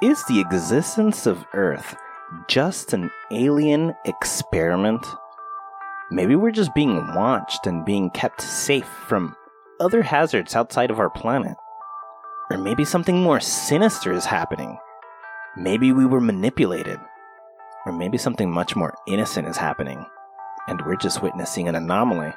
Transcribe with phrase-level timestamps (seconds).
[0.00, 1.96] Is the existence of Earth
[2.46, 5.04] just an alien experiment?
[6.12, 9.34] Maybe we're just being watched and being kept safe from
[9.80, 11.56] other hazards outside of our planet.
[12.48, 14.78] Or maybe something more sinister is happening.
[15.56, 17.00] Maybe we were manipulated.
[17.84, 20.06] Or maybe something much more innocent is happening.
[20.68, 22.32] And we're just witnessing an anomaly.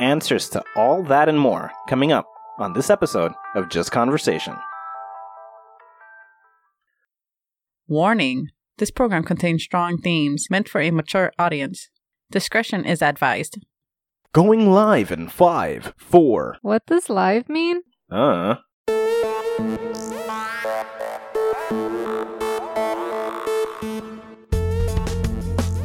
[0.00, 2.26] Answers to all that and more coming up
[2.58, 4.56] on this episode of Just Conversation.
[7.86, 8.48] Warning
[8.78, 11.90] this program contains strong themes meant for a mature audience.
[12.30, 13.58] Discretion is advised.
[14.32, 17.82] Going live in five, four, What does live mean?
[18.10, 18.56] uh.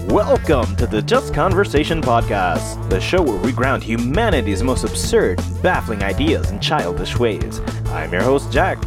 [0.09, 6.03] Welcome to the Just Conversation Podcast, the show where we ground humanity's most absurd, baffling
[6.03, 7.59] ideas in childish ways.
[7.87, 8.79] I'm your host, Jack.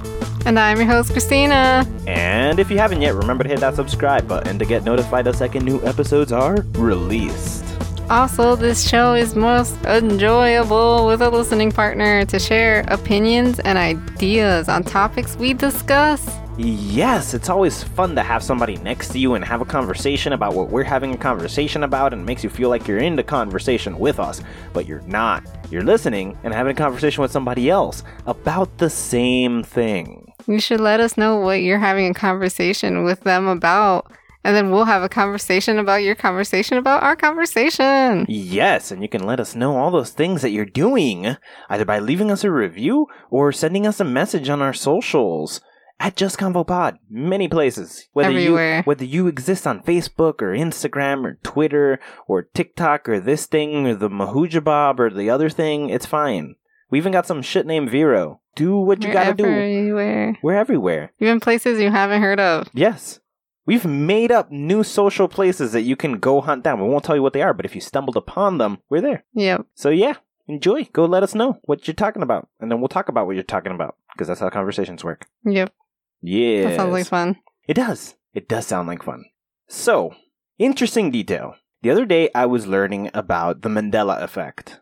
[0.44, 1.86] And I'm your host, Christina.
[2.06, 5.32] And if you haven't yet, remember to hit that subscribe button to get notified the
[5.32, 7.64] second new episodes are released.
[8.10, 14.68] Also, this show is most enjoyable with a listening partner to share opinions and ideas
[14.68, 16.28] on topics we discuss.
[16.58, 20.54] Yes, it's always fun to have somebody next to you and have a conversation about
[20.54, 23.98] what we're having a conversation about and makes you feel like you're in the conversation
[23.98, 24.42] with us,
[24.74, 25.44] but you're not.
[25.70, 30.31] You're listening and having a conversation with somebody else about the same thing.
[30.46, 34.10] You should let us know what you're having a conversation with them about,
[34.44, 38.26] and then we'll have a conversation about your conversation about our conversation.
[38.28, 41.36] Yes, and you can let us know all those things that you're doing
[41.68, 45.60] either by leaving us a review or sending us a message on our socials.
[46.00, 48.08] At Just Convo Pod, many places.
[48.12, 48.78] Whether Everywhere.
[48.78, 53.86] you whether you exist on Facebook or Instagram or Twitter or TikTok or this thing
[53.86, 56.56] or the Mahuja Bob or the other thing, it's fine.
[56.92, 58.40] We even got some shit named Vero.
[58.54, 59.44] Do what you We're gotta do.
[59.46, 60.36] everywhere.
[60.42, 61.12] We're everywhere.
[61.18, 62.68] Even places you haven't heard of.
[62.74, 63.18] Yes.
[63.64, 66.80] We've made up new social places that you can go hunt down.
[66.82, 69.24] We won't tell you what they are, but if you stumbled upon them, we're there.
[69.34, 69.66] Yep.
[69.74, 70.14] So yeah,
[70.46, 70.84] enjoy.
[70.92, 73.42] Go let us know what you're talking about, and then we'll talk about what you're
[73.44, 75.26] talking about because that's how conversations work.
[75.44, 75.72] Yep.
[76.20, 77.36] Yeah, That sounds like fun.
[77.66, 78.16] it does.
[78.34, 79.24] It does sound like fun.
[79.66, 80.14] So,
[80.58, 81.54] interesting detail.
[81.80, 84.80] The other day, I was learning about the Mandela effect.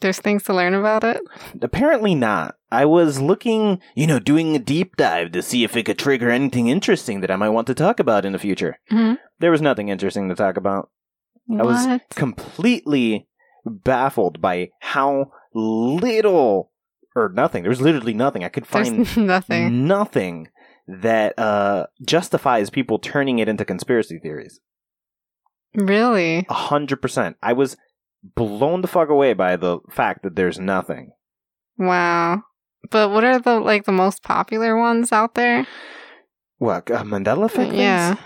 [0.00, 1.20] There's things to learn about it.
[1.60, 2.56] Apparently not.
[2.70, 6.30] I was looking, you know, doing a deep dive to see if it could trigger
[6.30, 8.78] anything interesting that I might want to talk about in the future.
[8.90, 9.18] Mhm.
[9.38, 10.90] There was nothing interesting to talk about.
[11.46, 11.60] What?
[11.60, 13.26] I was completely
[13.64, 16.70] baffled by how little
[17.16, 17.62] or nothing.
[17.62, 18.44] There was literally nothing.
[18.44, 19.86] I could find There's nothing.
[19.88, 20.48] nothing
[20.86, 24.60] that uh, justifies people turning it into conspiracy theories.
[25.74, 26.46] Really?
[26.48, 27.36] A hundred percent.
[27.42, 27.76] I was
[28.22, 31.12] blown the fuck away by the fact that there's nothing.
[31.76, 32.42] Wow.
[32.90, 35.66] But what are the like the most popular ones out there?
[36.58, 37.70] What uh, Mandela effect?
[37.70, 37.80] things?
[37.80, 38.16] Yeah.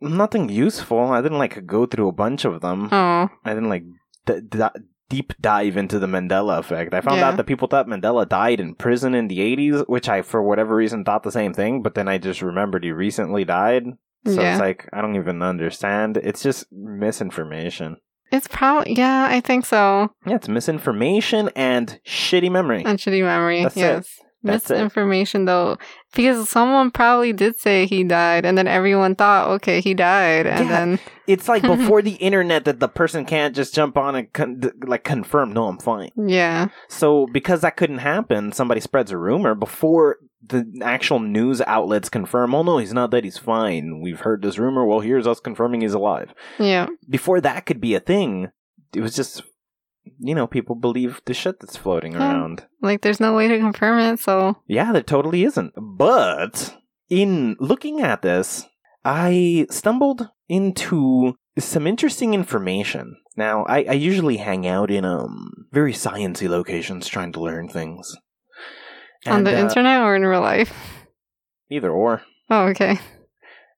[0.00, 0.98] Nothing useful.
[1.12, 2.88] I didn't like go through a bunch of them.
[2.92, 3.84] Oh, I didn't like
[4.26, 4.64] d- d-
[5.08, 6.92] deep dive into the Mandela effect.
[6.92, 7.28] I found Yeah.
[7.28, 10.74] out that people thought Mandela died in prison in the 80s, which I, for whatever
[10.74, 13.84] reason, thought the same thing, but then I just remembered he recently died.
[14.26, 14.52] So Yeah.
[14.52, 16.16] it's like, I don't even understand.
[16.16, 17.96] It's just misinformation.
[18.32, 19.26] It's probably yeah.
[19.30, 20.10] I think so.
[20.26, 22.82] Yeah, it's misinformation and shitty memory.
[22.84, 23.62] And shitty memory.
[23.62, 23.80] That's it.
[23.80, 24.18] yes.
[24.44, 24.74] That's it.
[24.74, 25.76] Misinformation though,
[26.16, 30.68] because someone probably did say he died, and then everyone thought, okay, he died, and
[30.68, 30.84] Yeah.
[30.86, 30.98] then
[31.28, 35.04] It's like before the internet that the person can't just jump on and con- like
[35.04, 36.10] confirm, no, I'm fine.
[36.16, 42.08] yeah, So because that couldn't happen, somebody spreads a rumor before the actual news outlets
[42.08, 44.00] confirm, oh no, he's not dead, he's fine.
[44.00, 46.34] We've heard this rumor, well here's us confirming he's alive.
[46.58, 48.48] yeah, Before that could be a thing,
[48.94, 49.42] it was just
[50.18, 52.18] you know, people believe the shit that's floating Yeah.
[52.18, 52.66] around.
[52.80, 54.18] like there's no way to confirm it.
[54.18, 55.74] So Yeah, there totally isn't.
[55.76, 56.74] But
[57.08, 58.66] in looking at this,
[59.04, 63.16] I stumbled into some interesting information.
[63.36, 68.16] Now, I, I usually hang out in um very sciency locations trying to learn things.
[69.26, 70.72] On the uh, internet or in real life.
[71.70, 72.22] Either or.
[72.50, 72.98] Oh, okay.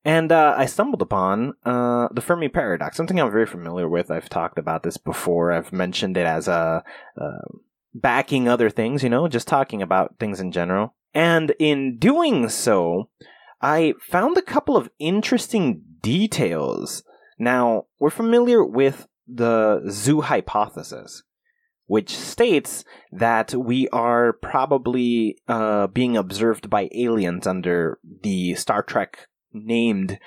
[0.05, 4.11] And uh, I stumbled upon uh, the Fermi paradox, something I'm very familiar with.
[4.11, 5.51] I've talked about this before.
[5.51, 6.85] I've mentioned it as a
[7.19, 7.59] uh,
[7.95, 10.95] backing other things, you know, just talking about things in general.
[11.15, 13.09] And in doing so,
[13.63, 17.03] I found a couple of interesting details.
[17.39, 21.23] Now, we're familiar with the zoo hypothesis,
[21.87, 29.29] which states that we are probably uh, being observed by aliens under the Star Trek
[29.53, 30.19] named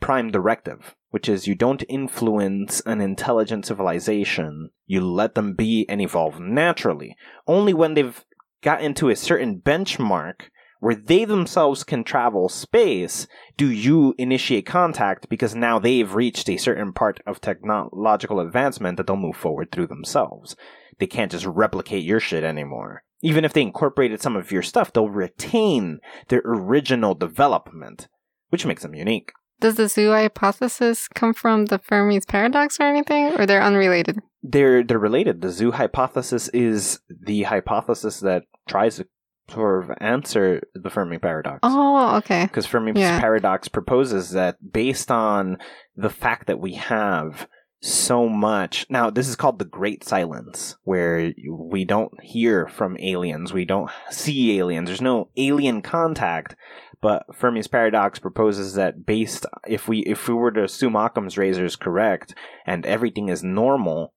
[0.00, 6.00] Prime Directive, which is you don't influence an intelligent civilization, you let them be and
[6.00, 7.16] evolve naturally.
[7.46, 8.24] Only when they've
[8.62, 10.50] got into a certain benchmark
[10.80, 13.26] where they themselves can travel space,
[13.56, 19.06] do you initiate contact because now they've reached a certain part of technological advancement that
[19.06, 20.56] they'll move forward through themselves?
[20.98, 23.02] They can't just replicate your shit anymore.
[23.22, 28.08] Even if they incorporated some of your stuff, they'll retain their original development,
[28.50, 29.32] which makes them unique.
[29.58, 34.20] Does the zoo hypothesis come from the Fermi's paradox or anything, or they're unrelated?
[34.42, 35.40] They're they're related.
[35.40, 39.06] The zoo hypothesis is the hypothesis that tries to
[39.50, 41.60] sort of answer the Fermi paradox.
[41.62, 42.44] Oh, okay.
[42.44, 43.20] Because Fermi's Yeah.
[43.20, 45.58] paradox proposes that based on
[45.94, 47.48] the fact that we have
[47.82, 53.52] so much now this is called the great silence where we don't hear from aliens
[53.52, 56.56] we don't see aliens there's no alien contact
[57.02, 61.66] but Fermi's paradox proposes that based if we if we were to assume Occam's razor
[61.66, 62.34] is correct
[62.64, 64.14] and everything is normal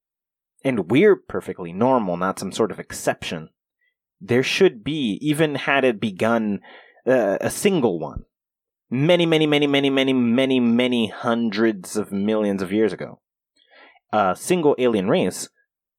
[0.63, 3.49] and we're perfectly normal not some sort of exception
[4.21, 6.59] there should be even had it begun
[7.07, 8.23] uh, a single one
[8.89, 13.19] many many many many many many many hundreds of millions of years ago
[14.11, 15.49] a single alien race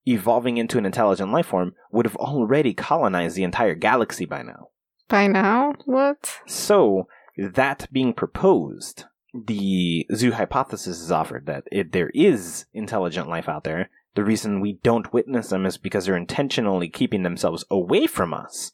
[0.06, 4.69] evolving into an intelligent life form would have already colonized the entire galaxy by now
[5.08, 5.75] By now?
[5.84, 6.40] What?
[6.46, 7.06] so
[7.37, 13.62] that being proposed the zoo hypothesis is offered that it, there is intelligent life out
[13.64, 18.35] there the reason we don't witness them is because they're intentionally keeping themselves away from
[18.35, 18.73] us.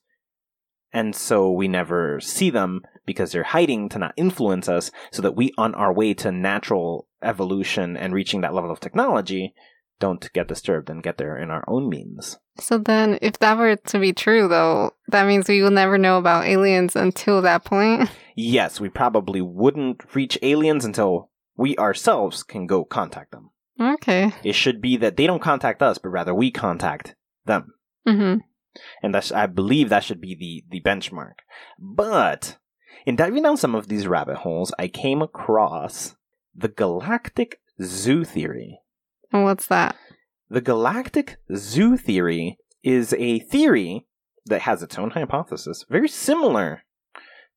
[0.93, 5.37] And so we never see them because they're hiding to not influence us so that
[5.37, 9.55] we on our way to natural evolution and reaching that level of technology
[9.99, 12.39] don't get disturbed and get there in our own means.
[12.59, 16.19] So then, if that were to be true, though, that means we will never know
[16.19, 18.11] about aliens until that point.
[18.37, 23.51] yes we probably wouldn't reach aliens until we ourselves can go contact them
[23.81, 24.33] Okay.
[24.43, 27.15] it should be that they don't contact us but rather we contact
[27.45, 27.73] them
[28.07, 28.39] Mm-hmm.
[29.03, 31.39] and that's I believe that should be the the benchmark.
[31.79, 32.57] But
[33.05, 36.15] in diving down some of these rabbit holes, I came across
[36.55, 38.79] the galactic zoo theory.
[39.33, 39.97] And what's that?
[40.49, 44.07] The galactic zoo theory is a theory
[44.45, 46.85] that has its own hypothesis, very similar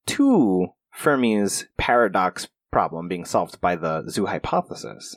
[0.07, 5.15] to Fermi's paradox problem being solved by the zoo hypothesis.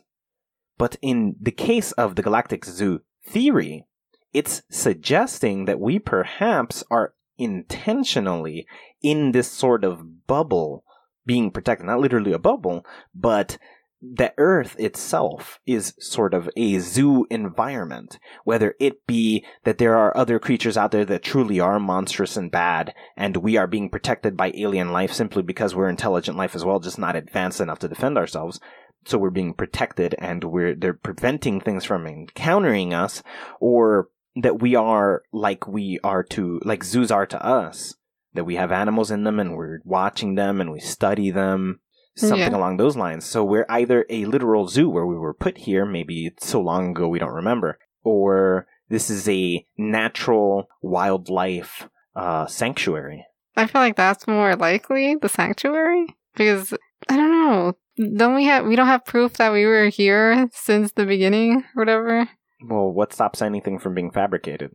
[0.83, 3.87] But in the case of the galactic zoo theory,
[4.33, 8.67] it's suggesting that we perhaps are intentionally
[9.01, 10.83] in this sort of bubble
[11.25, 11.87] being protected.
[11.87, 12.85] Not literally a bubble,
[13.15, 13.59] but
[14.03, 18.19] the Earth itself is sort of a zoo environment.
[18.43, 22.51] Whether it be that there are other creatures out there that truly are monstrous and
[22.51, 26.65] bad, and we are being protected by alien life simply because we're intelligent life as
[26.65, 28.59] well, just not advanced enough to defend ourselves.
[29.05, 33.23] So we're being protected and we're, they're preventing things from encountering us,
[33.61, 37.95] or that we are like we are to, like zoos are to us.
[38.35, 41.81] That we have animals in them and we're watching them and we study them
[42.17, 42.57] something Yeah.
[42.57, 43.25] along those lines.
[43.27, 47.09] So we're either a literal zoo where we were put here, maybe so long ago
[47.09, 53.27] we don't remember, or this is a natural wildlife uh, sanctuary.
[53.57, 56.73] I feel like that's more likely the sanctuary because
[57.09, 57.77] I don't know.
[57.97, 58.67] Don't we have?
[58.67, 62.29] We don't have proof that we were here since the beginning, or whatever.
[62.65, 64.71] Well, what stops anything from being fabricated?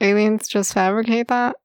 [0.00, 1.56] Aliens just fabricate that.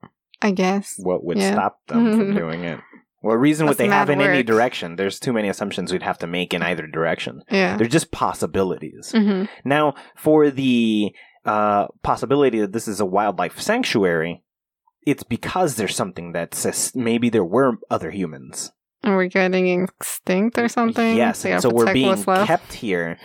[0.41, 0.95] I guess.
[0.99, 1.53] What would Yeah.
[1.53, 2.79] stop them from doing it?
[3.21, 4.95] What reason would they have in any direction?
[4.95, 7.41] There's too many assumptions we'd have to make in either direction.
[7.49, 7.75] Yeah.
[7.75, 9.11] They're just possibilities.
[9.11, 14.43] hmm Now, for the uh, possibility that this is a wildlife sanctuary,
[15.05, 18.71] it's because there's something that says maybe there were other humans.
[19.07, 21.15] And we're getting extinct or something.
[21.15, 23.17] Yes, so we're being kept here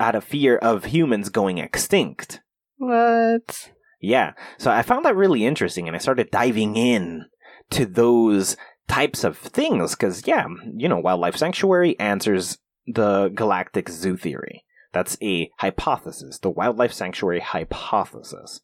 [0.00, 2.40] out of fear of humans going extinct.
[2.76, 3.70] What?
[4.00, 7.26] Yeah, so I found that really interesting, and I started diving in
[7.70, 8.56] to those
[8.88, 10.44] types of things because, yeah,
[10.76, 14.64] you know, wildlife sanctuary answers the galactic zoo theory.
[14.92, 18.62] That's a hypothesis, the wildlife sanctuary hypothesis,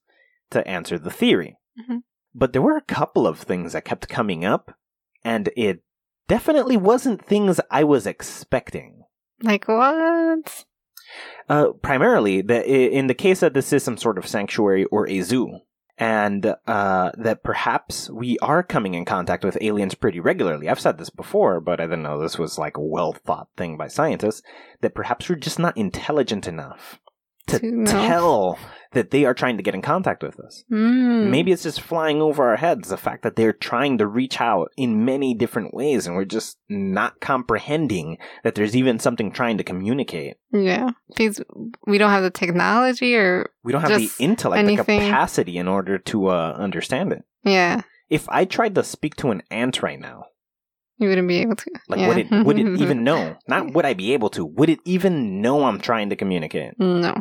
[0.51, 1.57] to answer the theory.
[1.79, 2.03] Mhm.
[2.35, 4.75] But there were a couple of things that kept coming up,
[5.23, 5.85] and it
[6.29, 9.05] definitely wasn't things I was expecting.
[9.43, 10.65] Like what?
[11.49, 15.21] Uh, primarily, the, in the case that this is some sort of sanctuary or a
[15.21, 15.61] zoo,
[15.99, 20.69] and uh, that perhaps we are coming in contact with aliens pretty regularly.
[20.69, 23.77] I've said this before, but I didn't know this was like a well thought thing
[23.77, 24.43] by scientists.
[24.81, 26.99] That perhaps we're just not intelligent enough
[27.49, 27.85] to know.
[27.91, 28.59] tell
[28.93, 30.63] that they are trying to get in contact with us.
[30.73, 31.29] Mm.
[31.29, 34.71] Maybe it's just flying over our heads the fact that they're trying to reach out
[34.77, 39.65] in many different ways, and we're just not comprehending that there's even something trying to
[39.65, 40.37] communicate.
[40.53, 41.43] Yeah, because
[41.87, 45.67] we don't have the technology, or We don't have the intellect, anything- the capacity in
[45.67, 47.25] order to uh, understand it.
[47.43, 50.27] yeah, If I tried to speak to an ant right now,
[50.99, 51.71] You wouldn't be able to.
[51.89, 52.09] like yeah.
[52.09, 53.37] would it would it even know?
[53.49, 54.47] Not would I be able to?
[54.47, 56.75] Would it even know I'm trying to communicate?
[56.79, 57.21] No.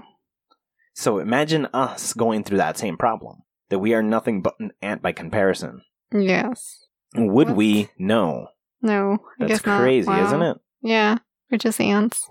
[0.94, 3.44] So imagine us going through that same problem.
[3.70, 5.82] That we are nothing but an ant by comparison.
[6.14, 6.86] Yes.
[7.16, 7.58] Would What?
[7.58, 7.90] we?
[7.98, 8.48] No.
[8.82, 9.14] No.
[9.40, 9.82] I That's guess not.
[9.82, 10.26] crazy, Wow.
[10.26, 10.58] isn't it?
[10.82, 11.18] Yeah.
[11.52, 12.30] We're just ants.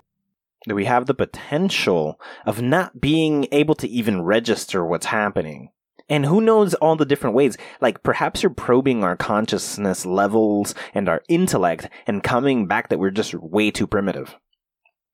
[0.65, 5.71] That we have the potential of not being able to even register what's happening.
[6.09, 7.57] And who knows all the different ways?
[7.81, 13.09] Like perhaps you're probing our consciousness levels and our intellect and coming back that we're
[13.09, 14.35] just way too primitive.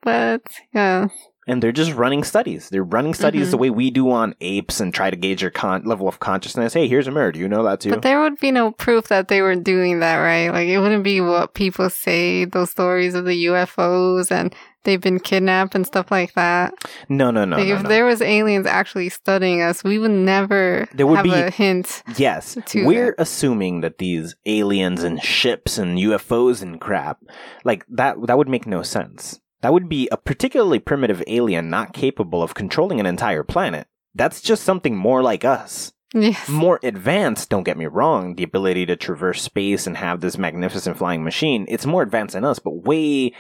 [0.02, 0.42] But
[0.74, 1.08] yeah.
[1.50, 2.70] And they're just running studies.
[2.70, 3.52] They're running studies Mhm.
[3.52, 6.74] the way we do on apes and try to gauge your con- level of consciousness.
[6.74, 7.32] Hey, here's a mirror.
[7.32, 7.90] Do you know that too?
[7.90, 10.50] But there would be no proof that they were doing that, right?
[10.50, 14.54] Like it wouldn't be what people say, those stories of the UFOs and
[14.84, 16.74] they've been kidnapped and stuff like that.
[17.10, 17.58] no, no, no.
[17.58, 17.90] like no, if no.
[17.90, 22.04] there was aliens actually studying us, we would never There would have be- a hint.
[22.16, 27.18] Yes, we're assuming that these aliens and ships and UFOs and crap,
[27.66, 29.40] like that, that would make no sense.
[29.62, 33.88] That would be a particularly primitive alien not capable of controlling an entire planet.
[34.16, 35.94] That's just something more like us.
[36.14, 36.50] Yes.
[36.50, 40.98] More advanced, don't get me wrong, the ability to traverse space and have this magnificent
[40.98, 43.34] flying machine, it's more advanced than us, but way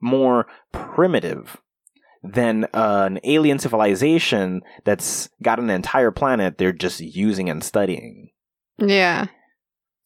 [0.00, 1.60] more primitive
[2.22, 8.30] than uh, an alien civilization that's got an entire planet they're just using and studying.
[8.78, 9.26] Yeah.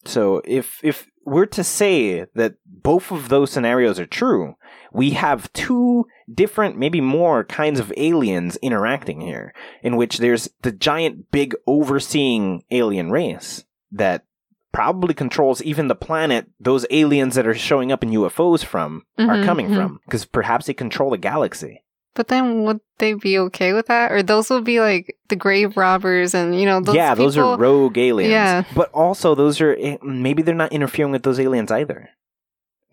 [0.05, 4.55] So if if we're to say that both of those scenarios are true,
[4.93, 9.53] we have two different, maybe more kinds of aliens interacting here,
[9.83, 14.25] in which there's the giant, big, overseeing alien race that
[14.73, 19.37] probably controls even the planet those aliens that are showing up in UFOs from are
[19.37, 19.75] Mhm, coming mhm.
[19.75, 21.83] from, because perhaps they control the galaxy.
[22.15, 24.11] But then would they be okay with that?
[24.13, 27.57] Or those would be like the grave robbers and, you know, those yeah, those are
[27.57, 28.33] rogue aliens.
[28.33, 28.65] Yeah.
[28.75, 32.11] But also, those are eh, maybe they're not interfering with those aliens either.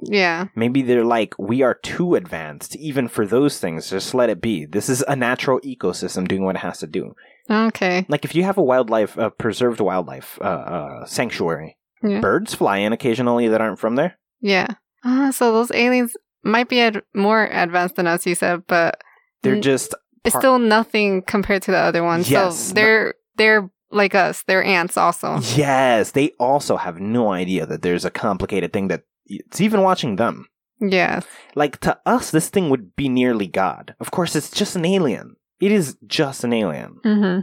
[0.02, 0.48] Yeah.
[0.56, 3.90] Maybe they're like, we are too advanced, even for those things.
[3.90, 4.66] Just let it be.
[4.66, 7.16] This is a natural ecosystem doing what it has to do.
[7.50, 8.06] Okay.
[8.10, 12.20] Like if you have a wildlife, a preserved wildlife uh, uh, sanctuary, Yeah.
[12.20, 14.18] birds fly in occasionally that aren't from there.
[14.42, 14.68] Yeah.
[15.04, 19.00] Uh, so those aliens might be ad- more advanced than us, you said, but
[19.44, 22.30] They're just it's still nothing compared to the other ones.
[22.30, 24.44] Yes, So they're they're like us.
[24.48, 25.40] They're ants also.
[25.56, 26.12] yes.
[26.12, 30.48] They also have no idea that there's a complicated thing that it's even watching them.
[30.82, 31.25] Yes.
[31.55, 33.96] Like to us, this thing would be nearly God.
[34.00, 35.36] Of course, it's just an alien.
[35.60, 36.98] It is just an alien.
[37.03, 37.39] hmm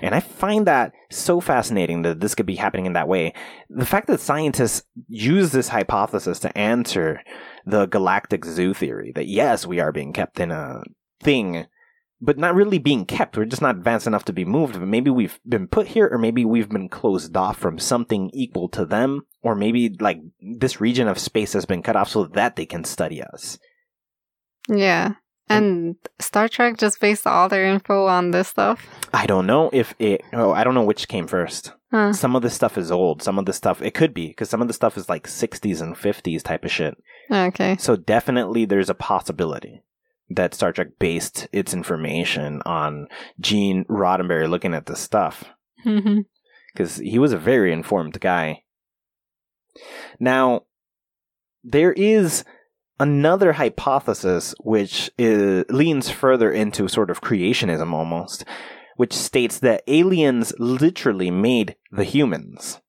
[0.00, 3.32] And I find that so fascinating that this could be happening in that way.
[3.68, 7.20] The fact that scientists use this hypothesis to answer
[7.64, 10.82] the galactic zoo theory that yes, we are being kept in a
[11.22, 11.66] thing,
[12.20, 13.36] but not really being kept.
[13.36, 14.74] We're just not advanced enough to be moved.
[14.74, 18.68] But maybe we've been put here, or maybe we've been closed off from something equal
[18.70, 22.56] to them, or maybe like this region of space has been cut off so that
[22.56, 23.58] they can study us.
[24.68, 25.14] Yeah.
[25.48, 28.84] And Star Trek just based all their info on this stuff.
[29.14, 30.22] I don't know if it.
[30.32, 31.72] Oh, I don't know which came first.
[31.92, 32.12] Huh.
[32.12, 33.22] Some of this stuff is old.
[33.22, 35.80] Some of the stuff it could be because some of the stuff is like 60s
[35.80, 36.96] and 50s type of shit.
[37.30, 37.76] Okay.
[37.78, 39.82] So definitely there's a possibility
[40.30, 43.08] that Star Trek based its information on
[43.40, 45.44] Gene Roddenberry looking at this stuff
[45.84, 46.20] mm-hmm.
[46.72, 48.62] because he was a very informed guy.
[50.18, 50.62] Now,
[51.62, 52.44] there is
[52.98, 58.44] another hypothesis which is, leans further into sort of creationism almost,
[58.96, 62.80] which states that aliens literally made the humans.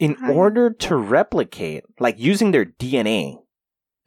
[0.00, 3.36] In order to replicate, like using their DNA,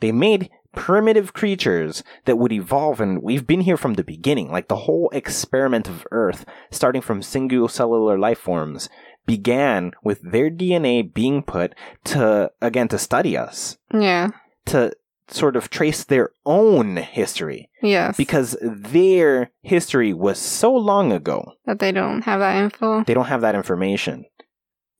[0.01, 4.67] they made primitive creatures that would evolve and we've been here from the beginning like
[4.67, 8.89] the whole experiment of earth starting from single cellular life forms
[9.25, 14.29] began with their dna being put to again to study us Yeah.
[14.65, 14.91] to
[15.27, 18.15] sort of trace their own history Yes.
[18.17, 23.03] because their history was so long ago that they don't have that info.
[23.05, 24.25] they don't have that information.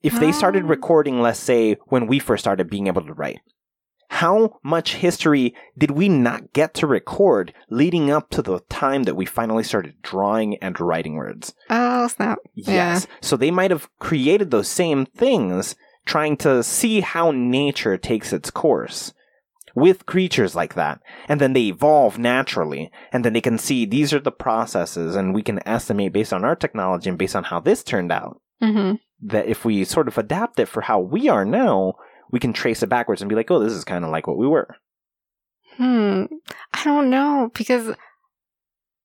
[0.02, 0.68] If they started Oh.
[0.68, 3.38] recording, let's say, when we first started being able to write,
[4.08, 9.16] how much history did we not get to record leading up to the time that
[9.16, 11.54] we finally started drawing and writing words?
[11.70, 12.38] Oh snap.
[12.54, 13.06] Yes.
[13.20, 18.50] So they might have created those same things trying to see how nature takes its
[18.50, 19.12] course
[19.74, 21.00] with creatures like that.
[21.28, 22.90] And then they evolve naturally.
[23.12, 26.44] And then they can see these are the processes and we can estimate based on
[26.44, 28.72] our technology and based on how this turned out Yeah.
[28.72, 31.94] hmm that if we sort of adapt it for how we are now,
[32.30, 34.38] we can trace it backwards and be like, oh, this is kind of like what
[34.38, 34.68] we were.
[35.76, 36.24] Hmm.
[36.72, 37.94] I don't know because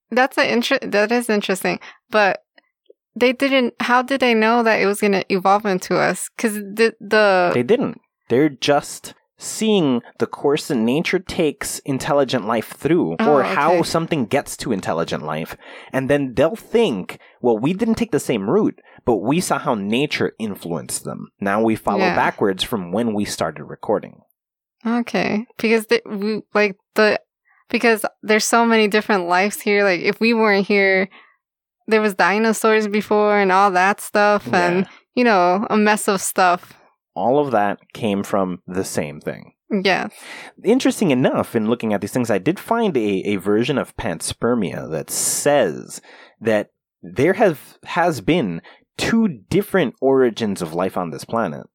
[0.10, 1.80] that's an inter- that is interesting.
[2.10, 2.44] But
[3.16, 3.74] they didn't.
[3.80, 6.30] How did they know that it was going to evolve into us?
[6.36, 8.00] Because the the They didn't.
[8.30, 13.84] They're just seeing the course that nature takes intelligent life through, Oh, or how okay.
[13.84, 15.58] something gets to intelligent life.
[15.92, 19.74] And then they'll think, well, we didn't take the same route, but we saw how
[19.74, 21.30] nature influenced them.
[21.40, 22.16] Now we follow Yeah.
[22.16, 24.22] backwards from when we started recording.
[24.86, 27.20] okay because the, we, like the
[27.70, 29.84] because there's so many different lives here.
[29.84, 31.08] Like if we weren't here,
[31.88, 36.74] there was dinosaurs before and all that stuff, and you know a mess of stuff.
[37.14, 39.54] All of that came from the same thing.
[39.70, 40.08] Yeah.
[40.64, 44.90] Interesting enough, in looking at these things, I did find a, a version of panspermia
[44.92, 46.02] that says
[46.42, 48.62] that there have has been
[48.98, 51.68] two different origins of life on this planet,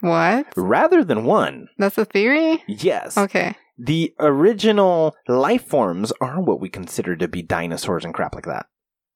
[0.00, 0.46] What?
[0.56, 1.68] rather than one.
[1.78, 2.62] That's a theory.
[2.66, 3.54] Yes, Okay.
[3.78, 8.66] the original life forms are what we consider to be dinosaurs and crap like that,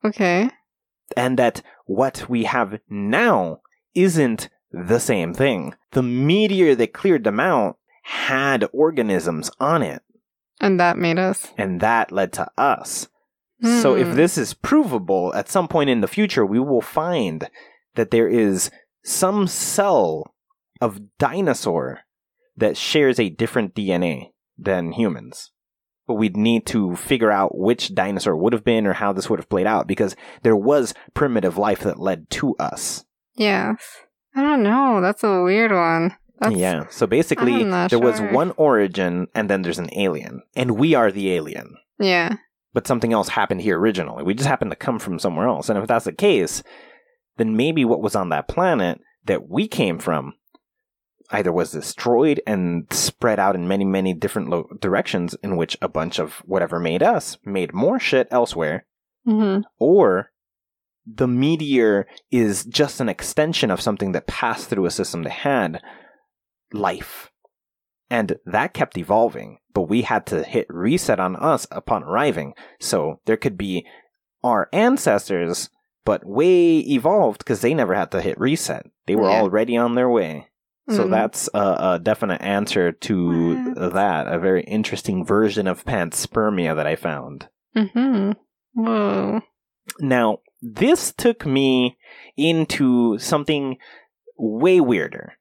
[0.04, 0.50] Okay.
[1.16, 3.60] and that what we have now
[3.94, 4.48] isn't
[4.86, 5.74] the same thing.
[5.92, 10.02] The meteor that cleared them out had organisms on it.
[10.60, 11.48] And that made us.
[11.58, 13.08] and that led to us.
[13.62, 14.14] So if Hmm.
[14.16, 17.48] this is provable at some point in the future, we will find
[17.94, 18.70] that there is
[19.02, 20.34] some cell
[20.80, 22.00] of dinosaur
[22.56, 25.50] that shares a different DNA than humans.
[26.06, 29.38] But we'd need to figure out which dinosaur would have been or how this would
[29.38, 33.04] have played out because there was primitive life that led to us.
[33.34, 33.78] Yes.
[34.34, 35.00] I don't know.
[35.00, 36.16] That's a weird one.
[36.40, 36.86] That's, yeah.
[36.90, 40.42] So basically, there was one origin and then there's an alien.
[40.56, 41.76] And we are the alien.
[41.98, 42.36] Yeah.
[42.72, 44.24] but something else happened here originally.
[44.24, 45.68] We just happened to come from somewhere else.
[45.68, 46.62] And if that's the case,
[47.36, 50.34] then maybe what was on that planet that we came from
[51.30, 55.88] either was destroyed and spread out in many, many different lo- directions in which a
[55.88, 58.84] bunch of whatever made us made more shit elsewhere,
[59.24, 60.30] hmm or
[61.06, 65.80] the meteor is just an extension of something that passed through a system that had
[66.72, 67.30] life.
[68.10, 72.54] And that kept evolving, but we had to hit reset on us upon arriving.
[72.80, 73.86] So there could be
[74.42, 75.70] our ancestors,
[76.04, 78.86] but way evolved because they never had to hit reset.
[79.06, 79.40] They were Yeah.
[79.40, 80.48] already on their way.
[80.90, 81.10] So Mhm.
[81.10, 81.58] that's a,
[81.94, 83.92] a definite answer to What?
[83.94, 84.26] that.
[84.28, 87.48] A very interesting version of panspermia that I found.
[87.74, 88.32] hmm
[88.74, 89.40] Whoa.
[90.00, 91.98] Now, this took me
[92.36, 93.76] into something
[94.38, 95.34] way weirder.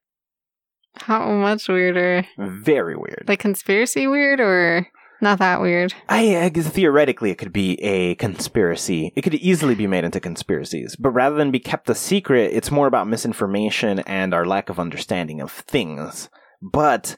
[0.95, 2.27] How much weirder?
[2.37, 3.23] Very weird.
[3.27, 4.87] Like conspiracy weird or
[5.21, 5.93] not that weird?
[6.09, 9.13] I, I guess theoretically it could be a conspiracy.
[9.15, 10.97] It could easily be made into conspiracies.
[10.97, 14.79] But rather than be kept a secret, it's more about misinformation and our lack of
[14.79, 16.29] understanding of things.
[16.61, 17.15] But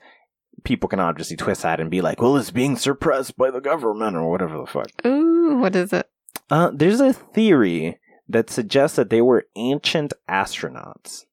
[0.63, 4.15] people can obviously twist that and be like, well, it's being suppressed by the government
[4.15, 4.89] or whatever the fuck.
[5.05, 6.07] Ooh, what is it?
[6.49, 11.25] Uh, there's a theory that suggests that they were ancient astronauts.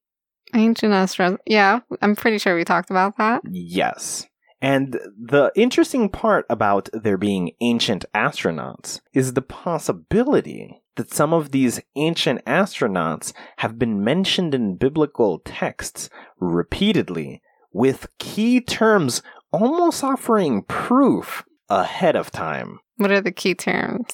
[0.55, 1.37] Ancient astros.
[1.45, 3.41] Yeah, I'm pretty sure we talked about that.
[3.49, 4.27] Yes.
[4.61, 11.51] And the interesting part about there being ancient astronauts is the possibility that some of
[11.51, 17.41] these ancient astronauts have been mentioned in biblical texts repeatedly
[17.73, 19.21] with key terms
[19.51, 22.79] almost offering proof ahead of time.
[22.97, 24.05] What are the key terms?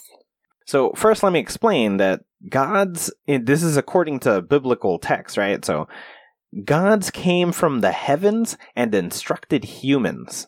[0.70, 3.12] So first, let me explain that gods.
[3.26, 5.66] This is according to biblical text, right?
[5.66, 5.88] So
[6.64, 10.48] gods came from the heavens and instructed humans.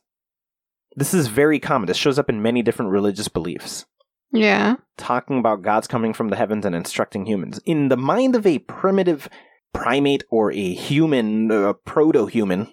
[0.96, 1.88] This is very common.
[1.88, 3.88] This shows up in many different religious beliefs,
[4.32, 4.76] Yeah.
[4.96, 7.60] talking about gods coming from the heavens and instructing humans.
[7.66, 9.28] In the mind of a primitive
[9.74, 12.68] primate or a human, uh, proto-human,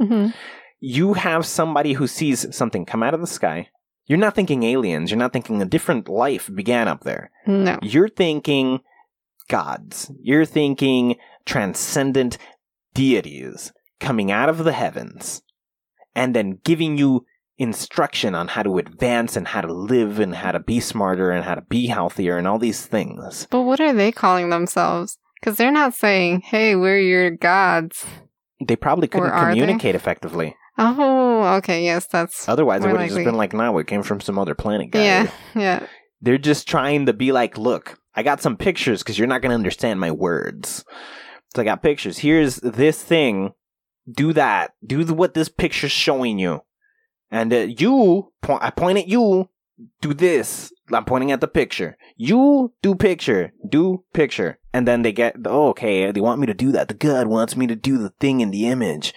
[0.00, 0.28] hmm
[0.84, 3.68] you have somebody who sees something come out of the sky.
[4.06, 5.10] You're not thinking aliens.
[5.10, 7.30] You're not thinking a different life began up there.
[7.46, 7.78] No.
[7.82, 8.80] You're thinking
[9.48, 10.10] gods.
[10.20, 12.38] You're thinking transcendent
[12.94, 15.42] deities coming out of the heavens
[16.14, 17.24] and then giving you
[17.58, 21.44] instruction on how to advance and how to live and how to be smarter and
[21.44, 23.46] how to be healthier and all these things.
[23.50, 25.18] But what are they calling themselves?
[25.40, 28.04] Because they're not saying, hey, we're your gods.
[28.64, 29.60] They probably couldn't are they?
[29.60, 30.56] communicate effectively.
[30.78, 31.84] Oh, okay.
[31.84, 32.48] Yes, that's.
[32.48, 35.04] Otherwise, it would have just been like, no, it came from some other planet guy.
[35.04, 35.30] Yeah.
[35.54, 35.86] Yeah.
[36.20, 39.50] They're just trying to be like, look, I got some pictures because you're not going
[39.50, 40.84] to understand my words.
[41.54, 42.18] So I got pictures.
[42.18, 43.52] Here's this thing.
[44.10, 44.74] Do that.
[44.84, 46.62] Do the, what this picture's showing you.
[47.30, 49.48] And uh, you, po- I point at you.
[50.00, 50.72] Do this.
[50.92, 51.96] I'm pointing at the picture.
[52.16, 53.52] You do picture.
[53.68, 54.58] Do picture.
[54.72, 56.88] And then they get, oh, okay, they want me to do that.
[56.88, 59.12] The God wants me to do the thing in the image.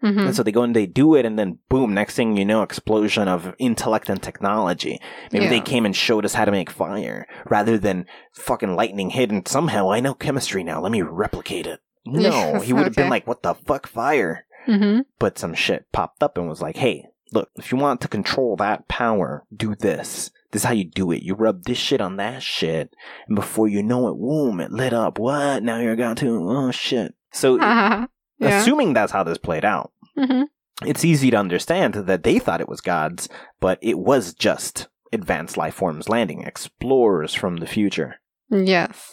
[0.00, 2.44] Hmm And so they go and they do it, and then boom, next thing you
[2.44, 5.00] know, explosion of intellect and technology.
[5.32, 9.30] Maybe they came and showed us how to make fire rather than fucking lightning hit,
[9.30, 10.80] and somehow I know chemistry now.
[10.80, 11.80] Let me replicate it.
[12.06, 14.46] No, he would have been like, what the fuck, fire?
[14.66, 18.08] hmm But some shit popped up and was like, hey, look, if you want to
[18.08, 20.30] control that power, do this.
[20.50, 21.22] This is how you do it.
[21.22, 22.94] You rub this shit on that shit,
[23.28, 25.18] and before you know it, boom, it lit up.
[25.18, 25.62] What?
[25.62, 27.14] Now you're got to, oh shit.
[27.32, 27.58] So,
[28.40, 28.60] yeah.
[28.60, 30.42] assuming that's how this played out, hmm
[30.82, 33.28] it's easy to understand that they thought it was gods,
[33.60, 38.18] but it was just advanced life forms landing, explorers from the future.
[38.48, 39.12] Yes.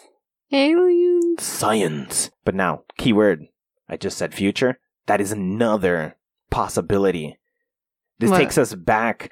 [0.52, 1.44] Aliens.
[1.44, 2.32] Science.
[2.46, 3.48] But now, keyword,
[3.90, 4.80] I just said future.
[5.08, 6.16] That is another
[6.50, 7.38] possibility.
[8.20, 8.38] This What?
[8.38, 9.30] takes us back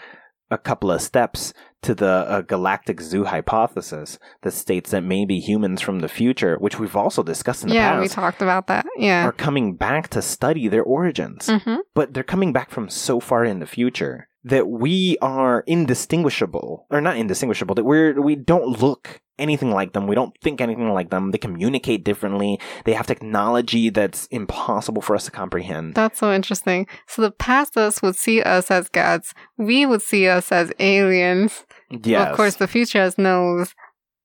[0.52, 1.54] a couple of steps
[1.86, 6.80] to the uh, galactic zoo hypothesis that states that maybe humans from the future, which
[6.80, 7.96] we've also discussed in the past.
[7.96, 8.86] Yeah, we talked about that.
[8.98, 9.26] Yeah.
[9.28, 11.50] are coming back to study their origins.
[11.50, 16.86] hmm but they're coming back from so far in the future that we are indistinguishable
[16.90, 20.90] or not indistinguishable that we're we don't look anything like them we don't think anything
[20.94, 26.20] like them they communicate differently they have technology that's impossible for us to comprehend That's
[26.20, 26.88] so interesting.
[27.08, 29.34] So the past us would see us as gods.
[29.58, 31.66] We would see us as aliens.
[31.90, 33.74] Yes Of course, the future knows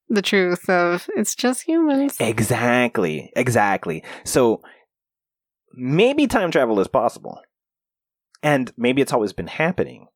[0.09, 2.17] the truth of it's just humans.
[2.19, 4.03] exactly exactly.
[4.25, 4.63] So
[5.73, 7.41] maybe time travel is possible.
[8.43, 10.07] And maybe it's always been happening.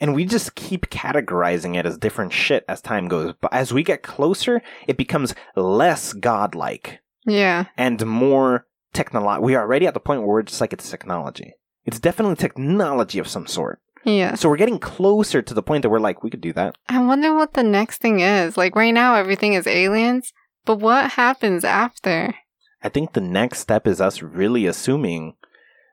[0.00, 3.34] And we just keep categorizing it as different shit as time goes.
[3.40, 7.00] But as we get closer it becomes less godlike.
[7.26, 7.66] Yeah.
[7.76, 11.54] and more technology we are already at the point where we're just like it's technology.
[11.84, 14.34] It's definitely technology of some sort Yeah.
[14.34, 17.02] so we're getting closer to the point that we're like we could do that I
[17.04, 18.56] wonder what the next thing is.
[18.56, 20.32] Like right now, everything is aliens,
[20.64, 22.34] but what happens after?
[22.82, 25.34] i think the next step is us really assuming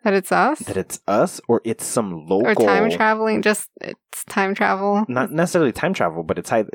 [0.04, 0.60] That it's us?
[0.60, 3.42] that it's us or it's some local or time traveling?
[3.42, 5.06] Just it's time travel?
[5.08, 6.70] not necessarily time travel, but it's either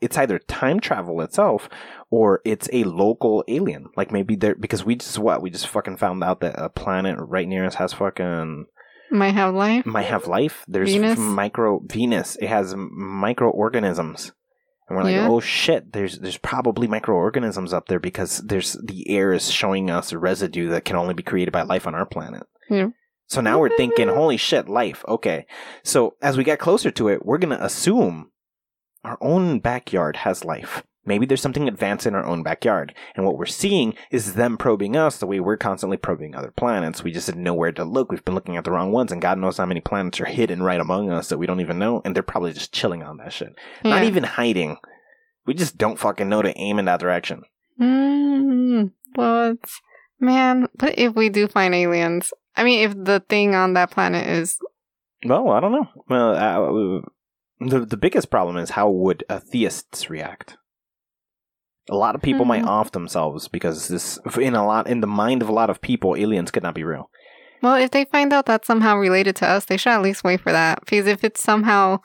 [0.00, 1.68] it's either time travel itself
[2.10, 3.86] or it's a local alien.
[3.96, 7.16] Like maybe there because we just what we just fucking found out that a planet
[7.20, 8.66] right near us has fucking
[9.10, 9.86] Might have life?
[9.86, 10.64] might have life.
[10.68, 11.18] There's Venus?
[11.18, 12.36] micro Venus.
[12.36, 14.32] It has microorganisms.
[14.88, 15.28] And we're like, Yeah.
[15.28, 20.12] oh shit, there's there's probably microorganisms up there because there's the air is showing us
[20.12, 22.44] a residue that can only be created by life on our planet.
[22.70, 22.88] Yeah.
[23.28, 25.04] So now we're thinking, holy shit, life.
[25.08, 25.46] Okay.
[25.82, 28.30] So as we get closer to it, we're gonna assume
[29.04, 30.84] our own backyard has life.
[31.06, 32.94] Maybe there's something advanced in our own backyard.
[33.14, 37.04] And what we're seeing is them probing us the way we're constantly probing other planets.
[37.04, 38.10] We just didn't know where to look.
[38.10, 40.62] We've been looking at the wrong ones, and God knows how many planets are hidden
[40.62, 42.02] right among us that we don't even know.
[42.04, 43.54] And they're probably just chilling on that shit.
[43.84, 44.78] Not even hiding.
[45.46, 47.42] We just don't fucking know to aim in that direction.
[47.80, 49.58] Mm, but
[50.18, 54.26] man, but if we do find aliens, I mean, if the thing on that planet
[54.26, 54.58] is
[55.24, 55.88] Well, I don't know.
[56.08, 57.00] Well, uh,
[57.60, 60.56] the the biggest problem is how would atheists react?
[61.90, 62.68] A lot of people might Hmm.
[62.68, 66.16] off themselves because this, in a lot, in the mind of a lot of people,
[66.16, 67.10] aliens could not be real.
[67.62, 70.40] well, if they find out that's somehow related to us, they should at least wait
[70.40, 70.80] for that.
[70.80, 71.98] Because if it's somehow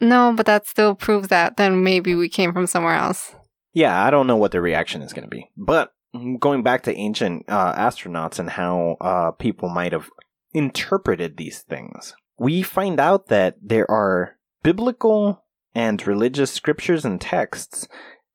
[0.00, 3.34] no, but that still proves that, then maybe we came from somewhere else.
[3.72, 5.48] Yeah, I don't know what the reaction is going to be.
[5.56, 5.92] But
[6.38, 10.08] going back to ancient uh, astronauts and how uh, people might have
[10.52, 17.86] interpreted these things, we find out that there are biblical and religious scriptures and texts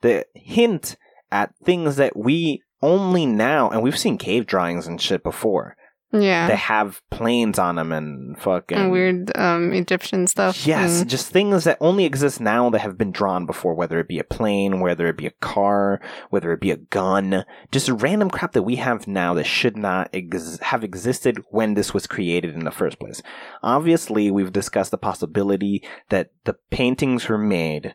[0.02, 0.98] that hint
[1.32, 5.76] at things that we only now, and we've seen cave drawings and shit before,
[6.12, 6.48] Yeah.
[6.48, 10.66] that have planes on them and fucking and weird um Egyptian stuff.
[10.68, 14.08] Yes, and- just things that only exist now that have been drawn before, whether it
[14.10, 18.30] be a plane, whether it be a car, whether it be a gun, just random
[18.32, 22.56] crap that we have now that should not ex- have existed when this was created
[22.56, 23.22] in the first place.
[23.64, 27.94] Obviously, we've discussed the possibility that the paintings were made,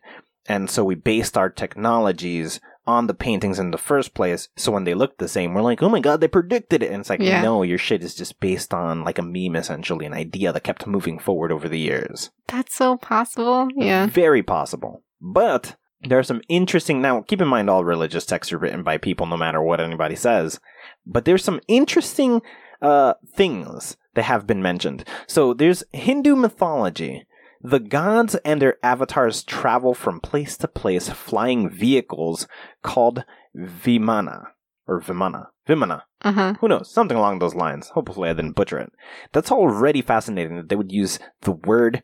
[0.49, 4.49] and so we based our technologies on the paintings in the first place.
[4.57, 6.93] So when they look the same, we're like, oh my god, they predicted it.
[6.93, 7.43] And it's like, Yeah.
[7.43, 10.87] no, your shit is just based on like a meme, essentially, an idea that kept
[10.87, 12.31] moving forward over the years.
[12.47, 13.67] That's so possible.
[13.75, 14.07] Yeah.
[14.07, 15.03] Very possible.
[15.21, 17.03] But there are some interesting.
[17.03, 20.15] Now, keep in mind, all religious texts are written by people, no matter what anybody
[20.15, 20.61] says.
[21.05, 22.41] But there's some interesting
[22.81, 25.05] uh, things that have been mentioned.
[25.27, 27.26] So there's Hindu mythology.
[27.69, 32.47] The gods and their avatars travel from place to place flying vehicles
[32.83, 33.25] called
[33.57, 34.49] Vimana.
[34.87, 35.47] Or Vimana.
[35.69, 36.03] Vimana.
[36.23, 36.55] Uh huh.
[36.61, 36.93] Who knows?
[36.93, 37.89] Something along those lines.
[37.89, 38.93] Hopefully, I didn't butcher it.
[39.33, 42.03] That's already fascinating that they would use the word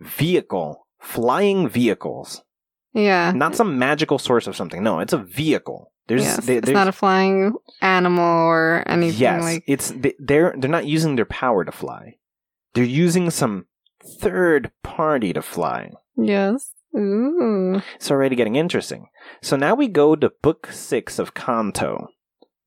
[0.00, 2.42] vehicle, flying vehicles.
[2.92, 3.32] Yeah.
[3.34, 4.82] Not some magical source of something.
[4.82, 5.92] No, it's a vehicle.
[6.06, 9.64] There's yes, they- it's not a flying animal or anything yes, like.
[9.66, 12.16] it's they- they're they're not using their power to fly.
[12.74, 13.66] They're using some
[14.20, 15.92] third party to fly.
[16.16, 16.72] Yes.
[16.96, 17.82] Ooh.
[17.96, 19.08] It's already getting interesting.
[19.42, 22.08] So now we go to book six of Canto,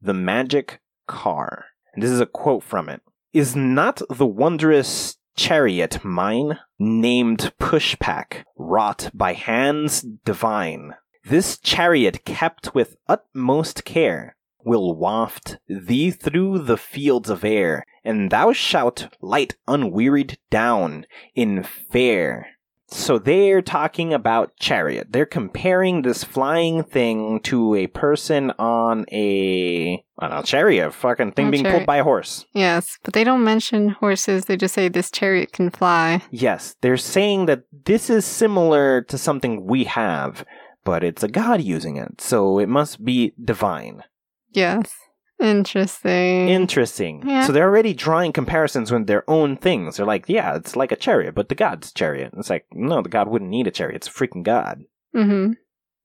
[0.02, 1.66] the magic car.
[1.94, 3.02] And this is a quote from it.
[3.34, 10.96] Is not the wondrous chariot mine, named Pushpak, wrought by hands divine?
[11.24, 18.32] This chariot kept with utmost care will waft thee through the fields of air, and
[18.32, 22.48] thou shalt light unwearied down in fair.
[22.90, 25.08] So they're talking about chariot.
[25.12, 31.48] They're comparing this flying thing to a person on a don't know, chariot, fucking thing
[31.48, 32.46] Oh, being pulled by a horse.
[32.54, 34.46] Yes, but they don't mention horses.
[34.46, 36.22] They just say this chariot can fly.
[36.32, 40.46] Yes, they're saying that this is similar to something we have,
[40.86, 44.04] but it's a god using it, so it must be divine.
[44.52, 44.94] Yes.
[45.40, 46.50] Interesting.
[46.50, 47.24] Interesting.
[47.28, 47.46] Yeah.
[47.46, 49.98] So they're already drawing comparisons with their own things.
[49.98, 52.34] They're like, yeah, it's like a chariot, but the god's chariot.
[52.38, 53.98] It's like, no, the god wouldn't need a chariot.
[53.98, 54.84] It's a freaking god.
[55.16, 55.54] mm-hmm.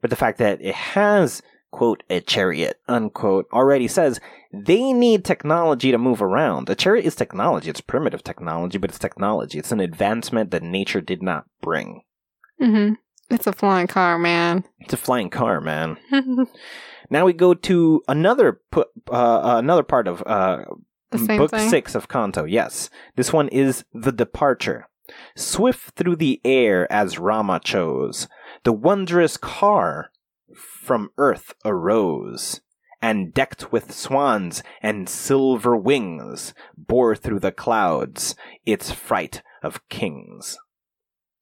[0.02, 4.20] But the fact that it has, quote, a chariot, unquote, already says
[4.52, 6.68] they need technology to move around.
[6.68, 7.70] A chariot is technology.
[7.70, 9.58] It's primitive technology, but it's technology.
[9.58, 12.02] It's an advancement that nature did not bring.
[12.60, 12.94] Mm-hmm.
[13.30, 14.64] It's a flying car, man.
[14.80, 15.96] It's a flying car, man.
[17.12, 20.64] Now we go to another pu- uh, another part of uh,
[21.10, 21.68] book thing?
[21.68, 22.44] six of Canto.
[22.44, 24.88] Yes, this one is the departure.
[25.36, 28.28] Swift through the air as Rama chose,
[28.64, 30.10] the wondrous car
[30.56, 32.62] from earth arose,
[33.02, 40.56] and decked with swans and silver wings, bore through the clouds its fright of kings.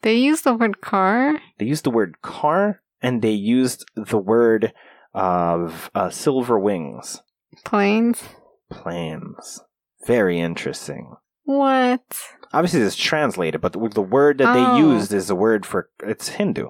[0.02, 1.38] They use the word car.
[1.58, 4.72] They used the word car, and they used the word
[5.14, 7.22] of uh, silver wings.
[7.64, 8.22] Planes.
[8.70, 9.60] Planes.
[10.06, 11.16] Very interesting.
[11.44, 12.02] What?
[12.52, 14.74] Obviously, it's translated, but the the word that Oh.
[14.76, 16.68] they used is a word for it's Hindu.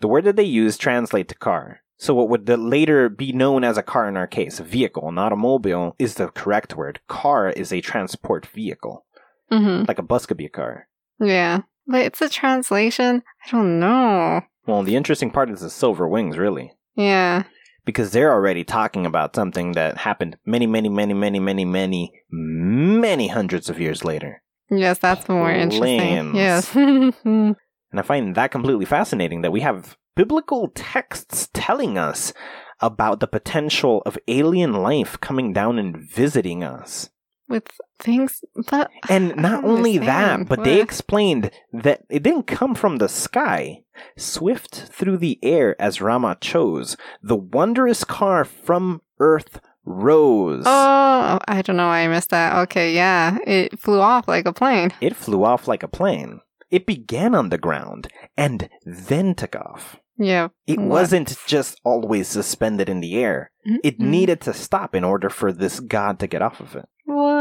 [0.00, 1.80] The word that they use translate to car.
[1.98, 5.08] So what would the later be known as a car in our case, a vehicle,
[5.08, 7.00] a mobile, is the correct word.
[7.08, 9.04] Car is a transport vehicle,
[9.52, 9.84] Mm-hmm.
[9.86, 10.88] like a bus could be a car.
[11.18, 11.62] Yeah.
[11.86, 13.22] But it's a translation.
[13.46, 14.42] I don't know.
[14.66, 16.72] Well, the interesting part is the silver wings, really.
[16.94, 17.42] Yeah.
[17.84, 23.28] Because they're already talking about something that happened many, many, many, many, many, many, many
[23.28, 24.42] hundreds of years later.
[24.70, 26.34] Yes, that's more interesting.
[26.34, 26.74] Yes.
[27.92, 32.32] And I find that completely fascinating that we have biblical texts telling us
[32.80, 37.10] about the potential of alien life coming down and visiting us.
[37.50, 37.66] With
[37.98, 43.08] things, that And not only that, but they explained that it didn't come from the
[43.08, 43.82] sky.
[44.16, 50.64] Swift through the air as Rama chose, the wondrous car from earth rose.
[50.66, 52.56] Oh, I don't know why I missed that.
[52.62, 53.38] Okay, yeah.
[53.46, 54.92] It flew off like a plane.
[55.00, 56.40] It flew off like a plane.
[56.70, 59.96] It began on the ground and then took off.
[60.16, 60.48] Yeah.
[60.66, 60.88] It What?
[60.88, 63.50] wasn't just always suspended in the air.
[63.82, 64.06] It Mm-mm.
[64.06, 66.86] needed to stop in order for this god to get off of it.
[67.06, 67.39] What?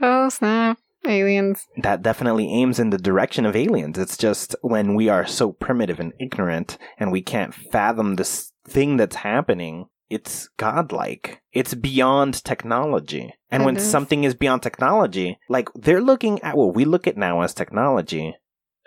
[0.00, 0.78] Oh, snap.
[1.06, 1.66] Aliens.
[1.76, 3.96] That definitely aims in the direction of aliens.
[3.98, 8.96] It's just when we are so primitive and ignorant and we can't fathom this thing
[8.96, 11.42] that's happening, it's godlike.
[11.52, 13.34] It's beyond technology.
[13.50, 13.88] And It when is.
[13.88, 18.34] something is beyond technology, like they're looking at what we look at now as technology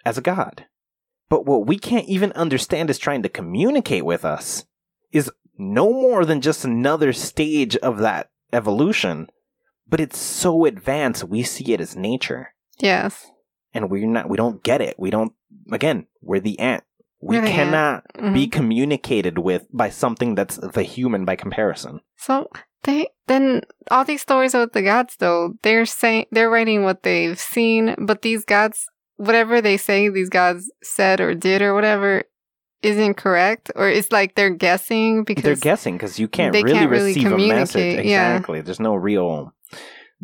[0.06, 0.66] as a god.
[1.30, 4.66] But what we can't even understand is trying to communicate with us
[5.12, 9.30] is no more than just another stage of that evolution.
[9.90, 13.26] But it's so advanced, we see it as nature Yes.
[13.74, 15.34] and we're not we don't get it we don't
[15.72, 16.84] again we're the ant
[17.22, 17.56] we We're the ant.
[17.56, 18.52] cannot be Mhm.
[18.52, 22.50] communicated with by something that's the human by comparison So
[22.84, 27.38] they then all these stories about the gods though they're saying they're writing what they've
[27.40, 28.86] seen, but these gods,
[29.18, 32.24] whatever they say these gods said or did or whatever,
[32.82, 36.74] isn't correct, or it's like they're guessing because they're guessing because you can't they really
[36.80, 38.32] can't really receive a message communicate, yeah.
[38.38, 39.54] exactly there's no real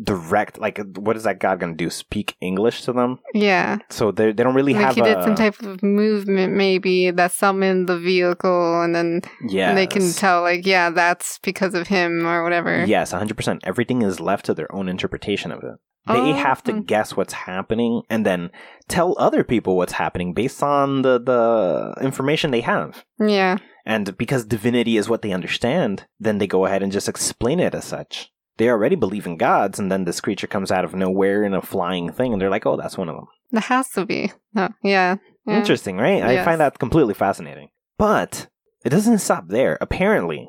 [0.02, 4.26] direct like what is that god gonna do speak english to them yeah, so they
[4.30, 7.88] they don't really like have he did a some type of movement maybe that summoned
[7.88, 12.42] the vehicle, and then yeah they can tell like yeah that's because of him or
[12.44, 12.84] whatever.
[12.84, 13.60] Yes, 100%.
[13.64, 15.76] Everything is left to their own interpretation of it.
[16.06, 16.80] They Oh, have to hmm.
[16.82, 18.50] guess what's happening and then
[18.88, 23.04] tell other people what's happening based on the, the information they have.
[23.18, 27.58] yeah, And because divinity is what they understand, then they go ahead and just explain
[27.60, 28.30] it as such.
[28.58, 31.60] They already believe in gods, and then this creature comes out of nowhere in a
[31.62, 33.26] flying thing, and they're like, oh, that's one of them.
[33.52, 34.32] that has to be.
[34.54, 35.16] No, yeah,
[35.46, 35.58] yeah.
[35.58, 36.22] Interesting, right?
[36.22, 37.68] I find that completely fascinating.
[37.98, 38.48] But
[38.84, 39.76] it doesn't stop there.
[39.80, 40.48] Apparently,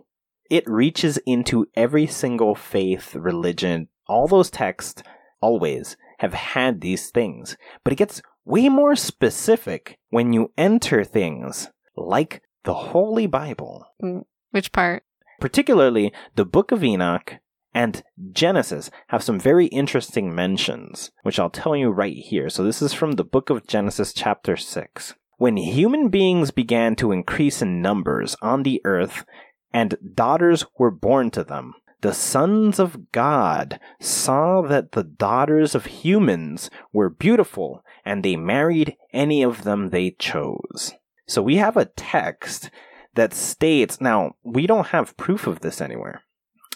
[0.49, 5.03] it reaches into every single faith, religion, all those texts
[5.41, 7.57] always have had these things.
[7.83, 14.23] But it gets way more specific when you enter things like the Holy Bible, mm,
[14.51, 15.03] Which part?
[15.41, 17.35] particularly the Book of Enoch
[17.73, 22.49] and Genesis have some very interesting mentions, which I'll tell you right here.
[22.49, 25.13] So this is from the Book of Genesis, chapter 6.
[25.37, 29.25] When human beings began to increase in numbers on the earth,
[29.71, 35.85] and daughters were born to them, the sons of God saw that the daughters of
[35.85, 40.93] humans were beautiful, and they married any of them they chose.
[41.27, 42.69] So we have a text
[43.15, 46.21] that states now we don't have proof of this anywhere,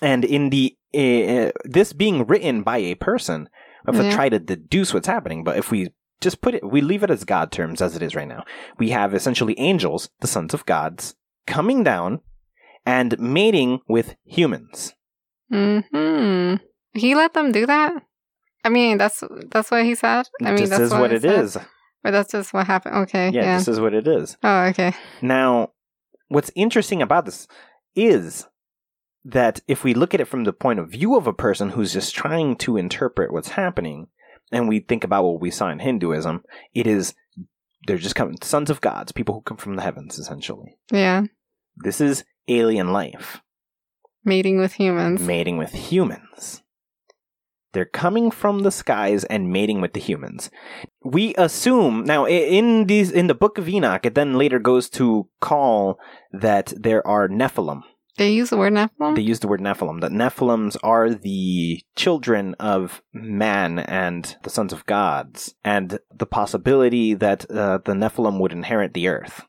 [0.02, 3.50] and in the uh, this being written by a person,
[3.88, 4.10] we have Yeah.
[4.12, 5.44] to try to deduce what's happening.
[5.44, 5.90] But if we
[6.22, 8.44] just put it, we leave it as God terms as it is right now.
[8.78, 11.16] We have essentially angels, the sons of gods,
[11.48, 12.22] coming down
[12.86, 14.94] and mating with humans.
[15.52, 16.56] Hmm.
[16.94, 17.94] He let them do that.
[18.64, 20.28] I mean, that's that's what he said.
[20.42, 21.40] I mean, this that's is what it said?
[21.44, 21.58] is.
[22.04, 22.96] Or that's just what happened.
[22.96, 23.30] Okay.
[23.32, 23.58] Yeah, Yeah.
[23.58, 24.38] this is what it is.
[24.44, 24.94] oh, okay.
[25.22, 25.70] Now,
[26.30, 27.48] what's interesting about this
[27.96, 28.48] is
[29.24, 31.94] that if we look at it from the point of view of a person who's
[31.94, 34.08] just trying to interpret what's happening,
[34.52, 37.14] and we think about what we saw in Hinduism, it is
[37.88, 40.78] they're just coming sons of gods, people who come from the heavens, essentially.
[40.92, 41.24] Yeah.
[41.78, 43.42] This is alien life
[44.24, 45.22] Mating with humans.
[45.22, 46.62] mating with humans.
[47.74, 50.50] They're coming from the skies and mating with the humans.
[51.04, 55.30] We assume now in these in the book of Enoch, it then later goes to
[55.40, 55.98] call
[56.34, 57.82] that there are Nephilim.
[58.18, 59.16] They use the word Nephilim.
[59.16, 60.02] They use the word Nephilim.
[60.02, 67.14] That Nephilims are the children of man and the sons of gods, and the possibility
[67.14, 69.46] that uh, the Nephilim would inherit the earth.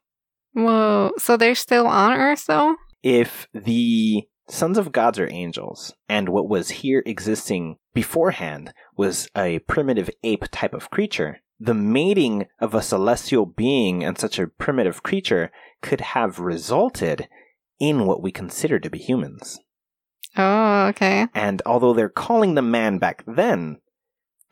[0.53, 1.13] Whoa.
[1.19, 2.77] So they're still on Earth, though.
[3.03, 9.59] if the sons of gods are angels and what was here existing beforehand was a
[9.61, 15.03] primitive ape type of creature, the mating of a celestial being and such a primitive
[15.03, 17.29] creature could have resulted
[17.83, 19.59] in what we consider to be humans.
[20.37, 21.27] Oh, okay.
[21.35, 23.79] And although they're calling them man back then,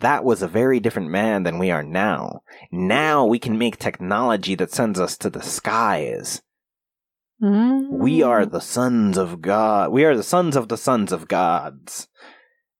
[0.00, 2.40] that was a very different man than we are now.
[2.72, 6.42] Now we can make technology that sends us to the skies.
[7.40, 8.50] We are Mm.
[8.50, 9.90] the sons of God.
[9.92, 12.08] We are the sons of the sons of gods.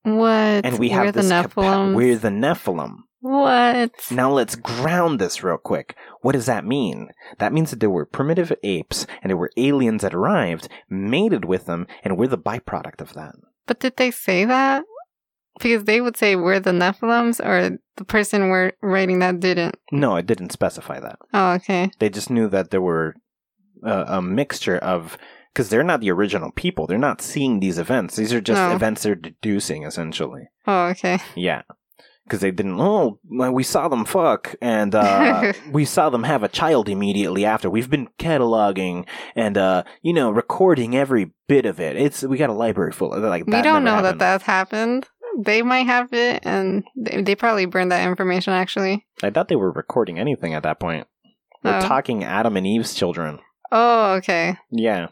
[0.03, 0.67] What?
[0.67, 1.95] And we have We're the this capa- Nephilim.
[1.95, 2.97] we're the Nephilim.
[3.21, 3.93] What?
[4.11, 5.97] Now let's ground this real quick.
[6.23, 7.11] What does that mean?
[7.39, 11.67] That means that there were primitive apes and there were aliens that arrived, mated with
[11.67, 13.35] them, and we're the byproduct of that.
[13.67, 14.85] But did they say that?
[15.61, 19.77] Because they would say we're the Nephilims, or the person we're writing that didn't.
[19.93, 21.19] No, it didn't specify that.
[21.35, 21.91] Oh, okay.
[21.99, 23.17] They just knew that there were
[23.85, 25.19] uh, a mixture of
[25.53, 26.87] because they're not the original people.
[26.87, 28.17] They're not seeing these events.
[28.17, 30.49] These are just events they're deducing, essentially.
[30.67, 31.19] Oh, okay.
[31.35, 31.63] Yeah.
[32.25, 36.49] Because they didn't, oh, we saw them fuck, and uh, we saw them have a
[36.49, 37.69] child immediately after.
[37.69, 41.97] We've been cataloging and, uh, you know, recording every bit of it.
[41.97, 43.23] It's We got a library full of.
[43.25, 44.21] Like, we don't know that happened.
[44.21, 45.09] that happened.
[45.45, 48.53] They might have it, and they, they probably burned that information.
[48.53, 49.07] Actually.
[49.23, 51.07] I thought they were recording anything at that point.
[51.65, 51.81] We're Oh.
[51.81, 53.39] talking Adam and Eve's children.
[53.73, 54.57] Oh, okay.
[54.71, 55.09] Yeah.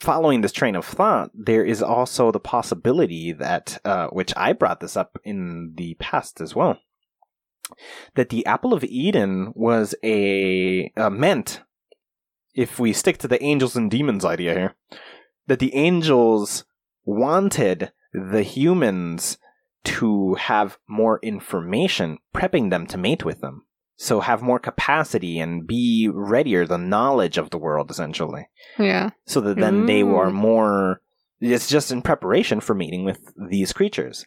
[0.00, 4.80] Following this train of thought, there is also the possibility that, uh, which I brought
[4.80, 6.78] this up in the past as well,
[8.14, 11.62] that the apple of Eden was a uh, meant,
[12.54, 14.74] if we stick to the angels and demons idea here,
[15.46, 16.64] that the angels
[17.04, 19.38] wanted the humans
[19.84, 23.66] to have more information, prepping them to mate with them.
[24.04, 29.10] So have more capacity and be readier, the knowledge of the world, essentially Yeah.
[29.24, 30.14] so that then they Ooh.
[30.16, 30.34] are mm.
[30.34, 31.00] more
[31.40, 34.26] it's just in preparation for meeting with these creatures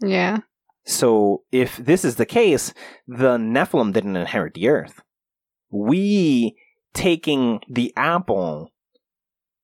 [0.00, 0.38] Yeah.
[0.84, 2.74] so if this is the case
[3.06, 5.00] the nephilim didn't inherit the earth
[5.70, 6.56] we
[6.92, 8.72] taking the apple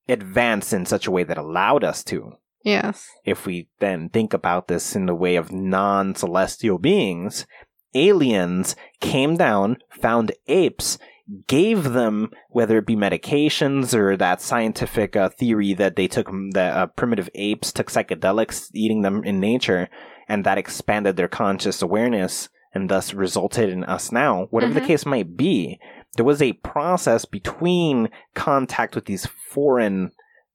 [0.09, 2.33] advanced in such a way that allowed us to
[2.63, 3.09] Yes.
[3.25, 7.47] if we then think about this in the way of non celestial beings,
[7.95, 10.99] aliens came down, found apes,
[11.47, 16.77] gave them, whether it be medications or that scientific uh, theory that they took, that
[16.77, 19.89] uh, primitive apes took psychedelics, eating them in nature,
[20.29, 24.87] and that expanded their conscious awareness and thus resulted in us now, whatever the Mhm.
[24.87, 25.79] case might be.
[26.17, 30.11] There was a process between contact with these foreign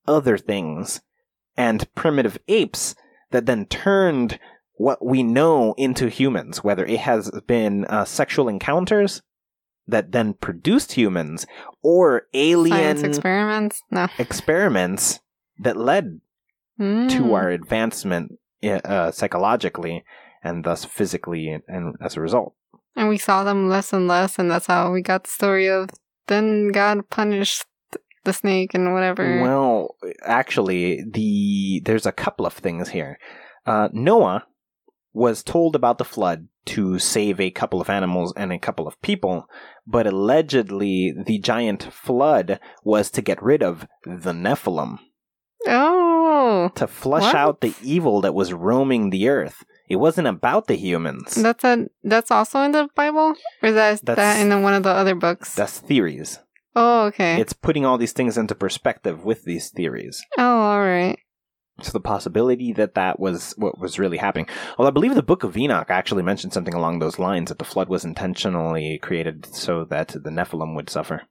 [0.08, 1.02] other things
[1.58, 2.96] and primitive apes
[3.32, 4.40] that then turned
[4.78, 9.22] what we know into humans, whether it has been uh, sexual encounters
[9.88, 11.46] that then produced humans
[11.82, 13.82] or alien Science experiments?
[13.92, 14.08] No.
[14.18, 15.20] experiments
[15.60, 16.20] that led
[16.78, 17.10] Mm.
[17.10, 20.04] to our advancement uh, psychologically
[20.44, 22.54] and thus physically, and, and as a result.
[22.98, 25.90] And we saw them less and less, and that's how we got the story of
[26.28, 27.64] then God punished
[28.26, 29.42] the snake and whatever.
[29.42, 29.96] Well,
[30.26, 33.20] actually, the there's a couple of things here.
[33.66, 34.46] Uh, Noah
[35.16, 39.02] was told about the flood to save a couple of animals and a couple of
[39.02, 39.48] people,
[39.88, 45.00] but allegedly the giant flood was to get rid of the Nephilim,
[45.68, 47.36] oh, to flush What?
[47.36, 49.64] out the evil that was roaming the earth.
[49.88, 51.36] It wasn't about the humans.
[51.36, 54.84] that's a that's also in the Bible, or is that That's- that in one of
[54.84, 55.54] the other books?
[55.56, 56.40] That's theories.
[56.76, 57.40] oh, okay.
[57.40, 60.22] It's putting all these things into perspective with these theories.
[60.38, 61.18] oh, all right.
[61.82, 64.48] So the possibility that that was what was really happening.
[64.78, 67.66] Well, I believe the Book of Enoch actually mentioned something along those lines that the
[67.66, 71.24] flood was intentionally created so that the Nephilim would suffer.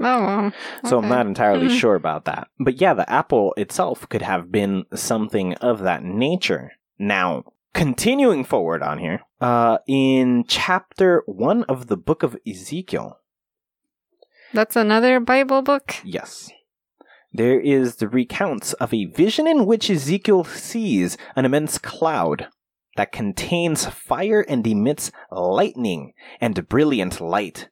[0.00, 0.52] Oh, well.
[0.84, 1.78] So I'm not entirely Mhm.
[1.78, 2.48] sure about that.
[2.58, 6.72] But yeah, the apple itself could have been something of that nature.
[6.98, 13.18] Now, continuing forward on here, uh, in chapter one of the Book of Ezekiel,
[14.52, 15.96] That's another Bible book.
[16.04, 16.50] Yes.
[17.36, 22.48] There is the recounts of a vision in which Ezekiel sees an immense cloud
[22.96, 27.68] that contains fire and emits lightning and brilliant light.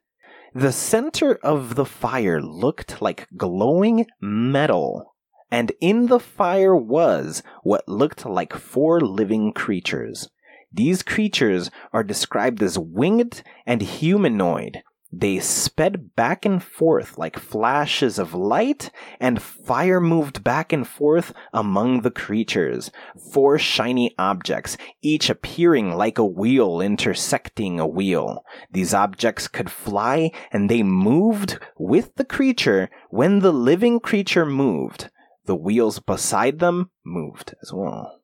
[0.53, 5.15] The center of the fire looked like glowing metal,
[5.49, 10.29] and in the fire was what looked like four living creatures.
[10.71, 14.83] These creatures are described as winged and humanoid.
[15.17, 21.31] They sped back and forth like flashes of light, and fire moved back and forth
[21.53, 22.91] among the creatures.
[23.31, 28.43] Four shiny objects, each appearing like a wheel intersecting a wheel.
[28.69, 35.09] These objects could fly, and they moved with the creature when the living creature moved.
[35.45, 38.19] The wheels beside them moved as well.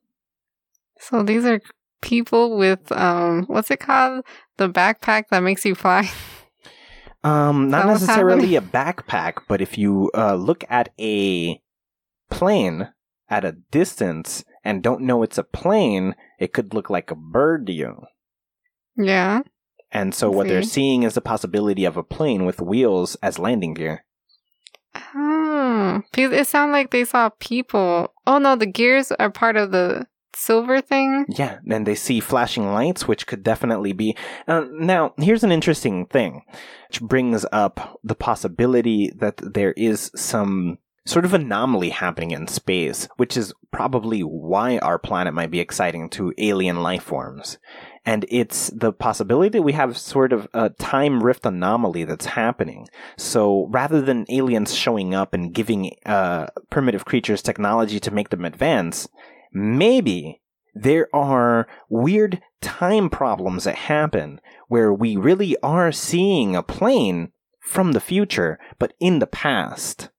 [1.00, 1.62] So these are
[2.02, 4.26] people with um, what's it called?
[4.58, 6.12] The backpack that makes you fly.
[7.24, 11.61] Um, not necessarily a backpack, but if you uh, look at a
[12.32, 12.89] plane
[13.30, 17.67] at a distance and don't know it's a plane, it could look like a bird
[17.67, 18.01] to you.
[18.97, 19.41] yeah.
[19.93, 23.38] And so I what they're seeing is the possibility of a plane with wheels as
[23.38, 24.05] landing gear.
[25.13, 28.13] Oh, because it sounded like they saw people.
[28.26, 31.25] Oh no, the gears are part of the silver thing.
[31.29, 34.15] Yeah, and they see flashing lights, which could definitely be.
[34.47, 36.43] Uh, now, here's an interesting thing,
[36.89, 43.07] which brings up the possibility that there is some sort of anomaly happening in space,
[43.17, 47.57] which is probably why our planet might be exciting to alien life forms.
[48.05, 52.88] And it's the possibility that we have sort of a time rift anomaly that's happening.
[53.17, 58.45] So rather than aliens showing up and giving uh, primitive creatures technology to make them
[58.45, 59.07] advance,
[59.52, 60.41] maybe
[60.74, 67.91] there are weird time problems that happen where we really are seeing a plane from
[67.91, 70.10] the future, but in the past.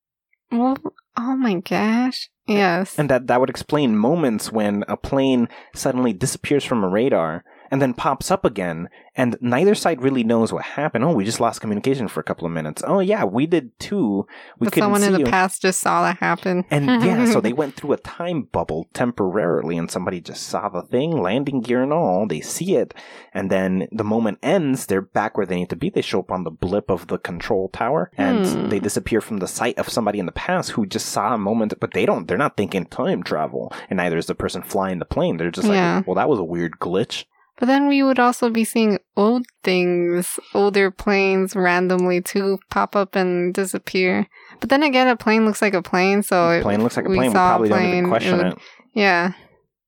[0.50, 0.76] Well,
[1.16, 2.28] oh my gosh.
[2.46, 2.98] Yes.
[2.98, 7.82] And that, that would explain moments when a plane suddenly disappears from a radar and
[7.82, 11.02] then pops up again, and neither side really knows what happened.
[11.04, 12.82] Oh, we just lost communication for a couple of minutes.
[12.86, 14.26] Oh, yeah, we did too.
[14.60, 15.24] We but someone in the you.
[15.24, 16.64] past just saw that happen.
[16.70, 20.82] And yeah, so they went through a time bubble temporarily, and somebody just saw the
[20.82, 22.26] thing, landing gear and all.
[22.28, 22.94] They see it,
[23.34, 25.90] and then the moment ends, they're back where they need to be.
[25.90, 28.68] They show up on the blip of the control tower, and Hmm.
[28.68, 31.72] they disappear from the sight of somebody in the past who just saw a moment,
[31.80, 35.04] but they don't, they're not thinking time travel, and neither is the person flying the
[35.06, 35.36] plane.
[35.38, 35.96] They're just Yeah.
[35.96, 37.24] like, well, that was a weird glitch.
[37.62, 43.14] But then we would also be seeing old things, older planes randomly to pop up
[43.14, 44.26] and disappear.
[44.58, 47.08] But then again, a plane looks like a plane, so it- plane looks like a
[47.08, 47.20] plane.
[47.20, 48.58] We a probably don't even question it it.
[48.94, 49.34] yeah,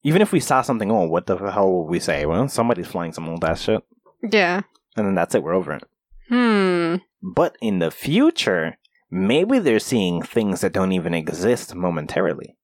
[0.04, 2.24] Even if we saw something, oh, what the hell would we say?
[2.26, 3.82] Well, somebody's flying some old ass shit.
[4.22, 4.60] yeah.
[4.96, 5.82] And then that's it, we're over it.
[6.28, 6.98] Hmm.
[7.20, 8.76] But in the future,
[9.10, 12.56] maybe they're seeing things that don't even exist momentarily.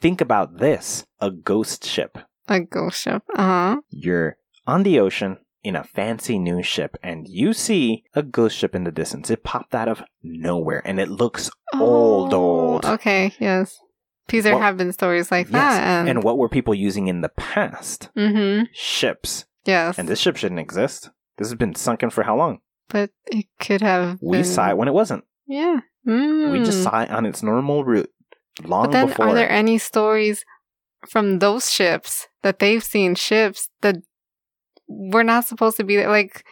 [0.00, 2.18] Think about this a ghost ship.
[2.46, 3.24] A ghost ship.
[3.34, 3.76] Uh huh.
[3.90, 4.36] You're
[4.66, 8.84] on the ocean in a fancy new ship, and you see a ghost ship in
[8.84, 9.30] the distance.
[9.30, 12.84] It popped out of nowhere, and it looks Old, old.
[12.84, 13.32] Oh, Okay.
[13.38, 13.78] Yes.
[14.26, 15.82] Because there What- have been stories like Yes, that.
[15.82, 18.10] And, and what were people using in the past?
[18.16, 18.64] mm-hmm.
[18.72, 19.44] Ships.
[19.64, 19.98] Yes.
[19.98, 21.10] And this ship shouldn't exist.
[21.38, 22.58] This has been sunken for how long?
[22.90, 24.18] but it could have.
[24.22, 25.24] We been- saw it when it wasn't.
[25.46, 25.80] Yeah.
[26.06, 26.52] Mm.
[26.52, 28.10] We just saw it on its normal route
[28.62, 29.28] long But then, before.
[29.28, 30.44] are there any stories
[31.08, 33.96] from those ships that they've seen ships that
[34.88, 36.08] we're not supposed to be there?
[36.08, 36.44] Like,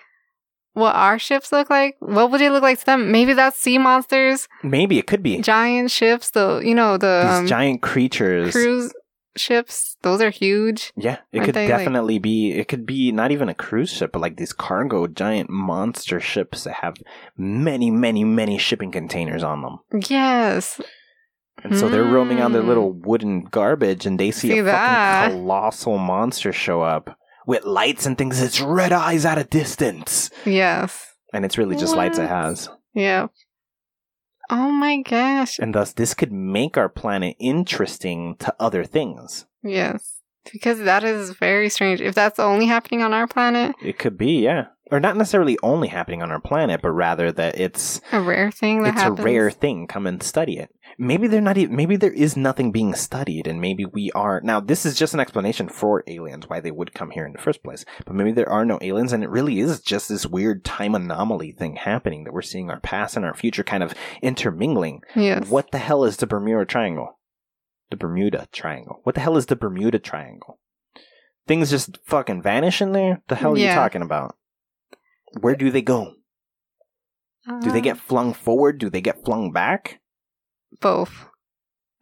[0.75, 3.13] what our ships look like, what would it look like to them?
[3.13, 6.31] Maybe that's sea monsters, Maybe it could be giant ships.
[6.31, 8.53] The you know the these um, giant creatures.
[8.53, 8.93] cruise
[9.37, 9.97] ships.
[10.03, 10.93] Those are huge.
[10.97, 12.53] Yeah, it could they, like- definitely be.
[12.53, 16.65] It could be not even a cruise ship, but like these cargo giant monster ships
[16.65, 16.97] that have
[17.37, 19.79] many, many, many shipping containers on them.
[20.09, 20.81] Yes.
[21.65, 22.69] And so they're roaming on their Hmm.
[22.69, 25.25] little wooden garbage, and they see, See a that?
[25.27, 27.17] fucking colossal monster show up
[27.47, 28.41] with lights and things.
[28.41, 31.07] It's red eyes at a distance, Yes.
[31.33, 32.69] and it's really just lights it has.
[32.95, 33.29] Yeah.
[34.51, 35.59] Oh my gosh.
[35.59, 39.47] And thus, this could make our planet interesting to other things.
[39.63, 40.19] Yes.
[40.53, 42.01] Because that is very strange.
[42.01, 45.89] If that's only happening on our planet, It could be, yeah, or not necessarily only
[45.89, 49.21] happening on our planet, but rather that it's a rare thing that it's happens.
[49.21, 49.87] a rare thing.
[49.87, 50.69] Come and study it.
[50.99, 51.75] Maybe they're not even.
[51.75, 54.43] Maybe there is nothing being studied, and maybe we are.
[54.45, 57.41] Now, this is just an explanation for aliens why they would come here in the
[57.41, 57.87] first place.
[58.05, 61.53] But maybe there are no aliens, and it really is just this weird time anomaly
[61.53, 65.01] thing happening that we're seeing our past and our future kind of intermingling.
[65.17, 65.49] Yes.
[65.49, 67.19] What the hell is the Bermuda Triangle?
[67.91, 69.01] The Bermuda Triangle.
[69.05, 70.59] What the hell is the Bermuda Triangle?
[71.47, 73.23] Things just fucking vanish in there.
[73.29, 74.37] The hell are you talking about?
[75.41, 76.15] Where do they go?
[77.61, 78.79] Do they Uh, get flung forward?
[78.79, 80.01] Do they get flung back?
[80.81, 81.27] both?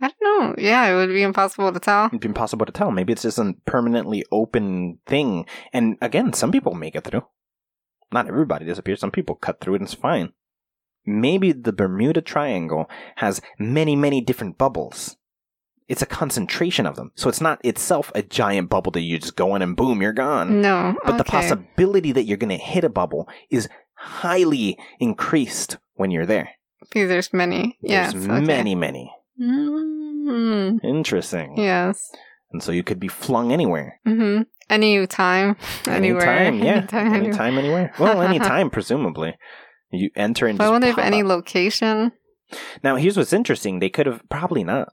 [0.01, 0.55] I don't know.
[0.57, 2.09] Yeah, it would be impossible to tell.
[2.13, 2.91] It's impossible to tell.
[2.91, 5.45] Maybe it's just a permanently open thing.
[5.73, 7.27] And again, some people make it through.
[8.13, 9.01] Not everybody disappears.
[9.01, 10.33] Some people cut through it and it's fine.
[11.05, 15.17] Maybe the Bermuda Triangle has many, many different bubbles.
[15.91, 17.11] It's a concentration of them.
[17.17, 20.13] So it's not itself a giant bubble that you just go in and boom, you're
[20.13, 20.61] gone.
[20.61, 20.97] No.
[21.05, 26.27] But the possibility that you're going to hit a bubble is highly increased when you're
[26.27, 26.51] there.
[26.79, 27.77] Because there's many.
[27.83, 28.13] Yes.
[28.13, 28.41] There's okay.
[28.41, 29.13] many, many.
[29.43, 31.57] Mm, Interesting.
[31.57, 32.13] yes.
[32.53, 33.99] And so you could be flung anywhere.
[34.07, 34.43] Mm-hmm.
[34.69, 35.57] Any time,
[35.89, 36.29] anywhere.
[36.29, 36.73] Anytime, yeah.
[36.79, 37.25] Anytime, anywhere.
[37.25, 37.95] Anytime, anywhere.
[37.99, 39.37] Well, anytime, presumably.
[39.91, 41.29] You enter But I wonder if any up.
[41.29, 42.13] location.
[42.85, 43.81] Now, here's what's interesting.
[43.81, 44.93] They could have probably not.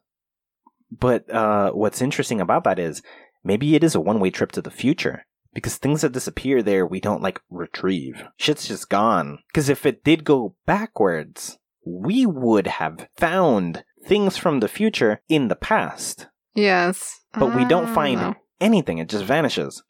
[0.91, 3.01] But uh, what's interesting about that is
[3.43, 5.25] maybe it is a one way trip to the future.
[5.53, 8.23] Because things that disappear there, we don't like retrieve.
[8.37, 9.39] Shit's just gone.
[9.47, 15.47] Because if it did go backwards, we would have found things from the future in
[15.47, 16.27] the past.
[16.53, 17.19] Yes.
[17.33, 17.93] But we don't Ah.
[17.93, 18.99] find anything.
[18.99, 19.83] It just vanishes.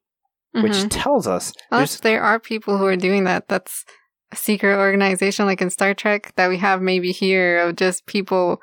[0.53, 0.87] Which Mhm.
[0.89, 3.47] tells us Unless there are people who are doing that.
[3.47, 3.83] That's
[4.31, 8.59] a secret organization like in Star Trek that we have maybe here of just people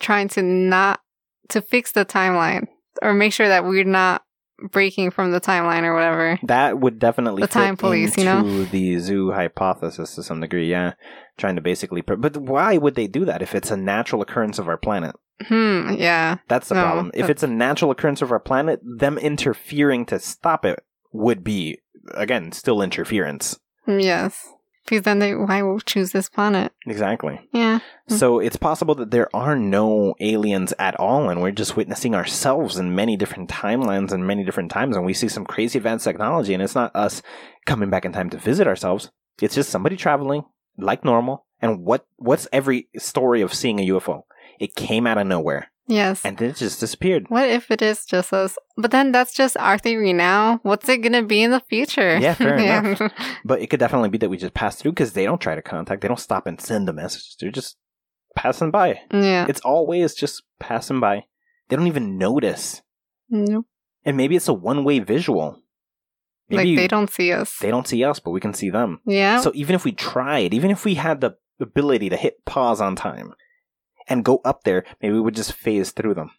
[0.00, 1.00] trying to not
[1.50, 2.66] to fix the timeline
[3.02, 4.22] or make sure that we're not
[4.72, 6.38] breaking from the timeline or whatever.
[6.42, 8.64] That would definitely The time police, you know?
[8.64, 10.68] the zoo hypothesis to some degree.
[10.70, 10.94] Yeah,
[11.36, 12.02] trying to basically.
[12.02, 15.14] Pr- but why would they do that if it's a natural occurrence of our planet?
[15.42, 15.94] Hmm.
[15.96, 16.38] Yeah.
[16.48, 17.10] That's the No, problem.
[17.14, 20.80] If it's a natural occurrence of our planet, them interfering to stop it
[21.12, 21.78] would be
[22.14, 23.58] again still interference.
[23.86, 24.44] Yes.
[24.88, 26.72] Because then they why will choose this planet?
[26.86, 27.40] Exactly.
[27.52, 27.80] Yeah.
[28.08, 32.78] So it's possible that there are no aliens at all, and we're just witnessing ourselves
[32.78, 36.54] in many different timelines and many different times, and we see some crazy advanced technology,
[36.54, 37.20] and it's not us
[37.66, 39.10] coming back in time to visit ourselves.
[39.42, 40.44] It's just somebody traveling
[40.78, 41.44] like normal.
[41.60, 44.22] And what what's every story of seeing a UFO?
[44.58, 46.22] It came out of nowhere, Yes.
[46.24, 47.26] and then it just disappeared.
[47.30, 48.56] What if it is just us?
[48.76, 50.60] But then that's just our theory now.
[50.62, 52.18] What's it gonna be in the future?
[52.18, 53.00] Yeah, fair enough.
[53.44, 55.62] But it could definitely be that we just passed through because they don't try to
[55.62, 56.02] contact.
[56.02, 57.36] They don't stop and send a message.
[57.40, 57.76] They're just
[58.36, 59.00] passing by.
[59.12, 59.46] yeah.
[59.48, 61.24] It's always just passing by.
[61.68, 62.82] They don't even notice.
[63.30, 63.66] Nope.
[64.04, 65.62] And maybe it's a one way visual.
[66.50, 67.58] Maybe like they don't see us.
[67.58, 69.00] they don't see us, but we can see them.
[69.06, 69.40] yeah.
[69.40, 72.94] So even if we tried, even if we had the ability to hit pause on
[72.96, 73.34] time
[74.08, 76.30] and go up there, maybe we would just phase through them.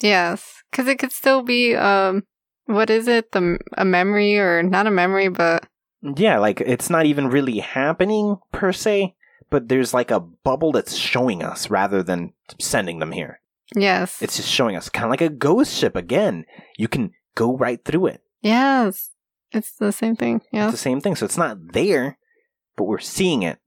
[0.00, 0.62] yes.
[0.70, 2.24] Because it could still be um,
[2.66, 3.32] what is it?
[3.32, 5.66] The a memory or not a memory, but
[6.02, 9.14] Yeah, like it's not even really happening per se,
[9.50, 13.40] but there's like a bubble that's showing us rather than sending them here.
[13.74, 14.20] yes.
[14.22, 16.44] It's just showing us kind of like a ghost ship again.
[16.76, 18.22] You can go right through it.
[18.42, 19.10] yes.
[19.52, 20.40] It's the same thing.
[20.50, 21.14] Yeah, it's the same thing.
[21.14, 22.18] So it's not there,
[22.74, 23.60] but we're seeing it.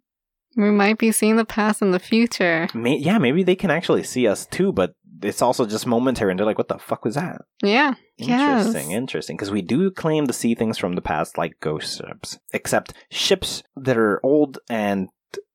[0.57, 2.67] We might be seeing the past and the future.
[2.73, 6.39] May- yeah, maybe they can actually see us too, but it's also just momentary, and
[6.39, 7.93] they're like, "What the fuck was that?" Yeah.
[8.17, 8.97] Interesting, Yes.
[8.97, 9.37] interesting.
[9.37, 12.39] Because we do claim to see things from the past, like ghost ships.
[12.53, 15.09] Except ships that are old and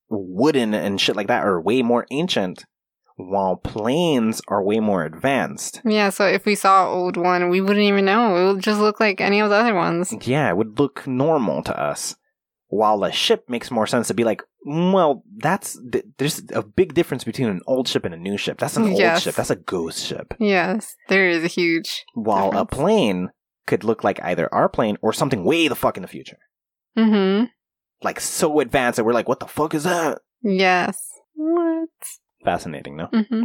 [0.09, 2.65] wooden and shit like that are way more ancient,
[3.17, 5.81] while planes are way more advanced.
[5.85, 6.11] Yeah.
[6.11, 8.37] So if we saw an old one, we wouldn't even know.
[8.37, 10.15] It would just look like any of the other ones.
[10.23, 12.15] Yeah, it would look normal to us.
[12.73, 16.63] While a ship makes more sense to be like, "Mm, well, that's th- there's a
[16.63, 18.57] big difference between an old ship and a new ship.
[18.59, 19.23] That's an old Yes.
[19.23, 19.35] ship.
[19.35, 20.33] That's a ghost ship.
[20.41, 20.97] Yes.
[21.09, 22.05] There is a huge.
[22.15, 23.29] While a plane
[23.67, 26.39] could look like either our plane or something way the fuck in the future.
[26.99, 27.45] Mm-hmm.
[28.03, 30.19] like so advanced that we're like, what the fuck is that?
[30.43, 30.97] Yes.
[31.35, 31.89] What?
[32.45, 33.07] Fascinating, no?
[33.13, 33.45] hmm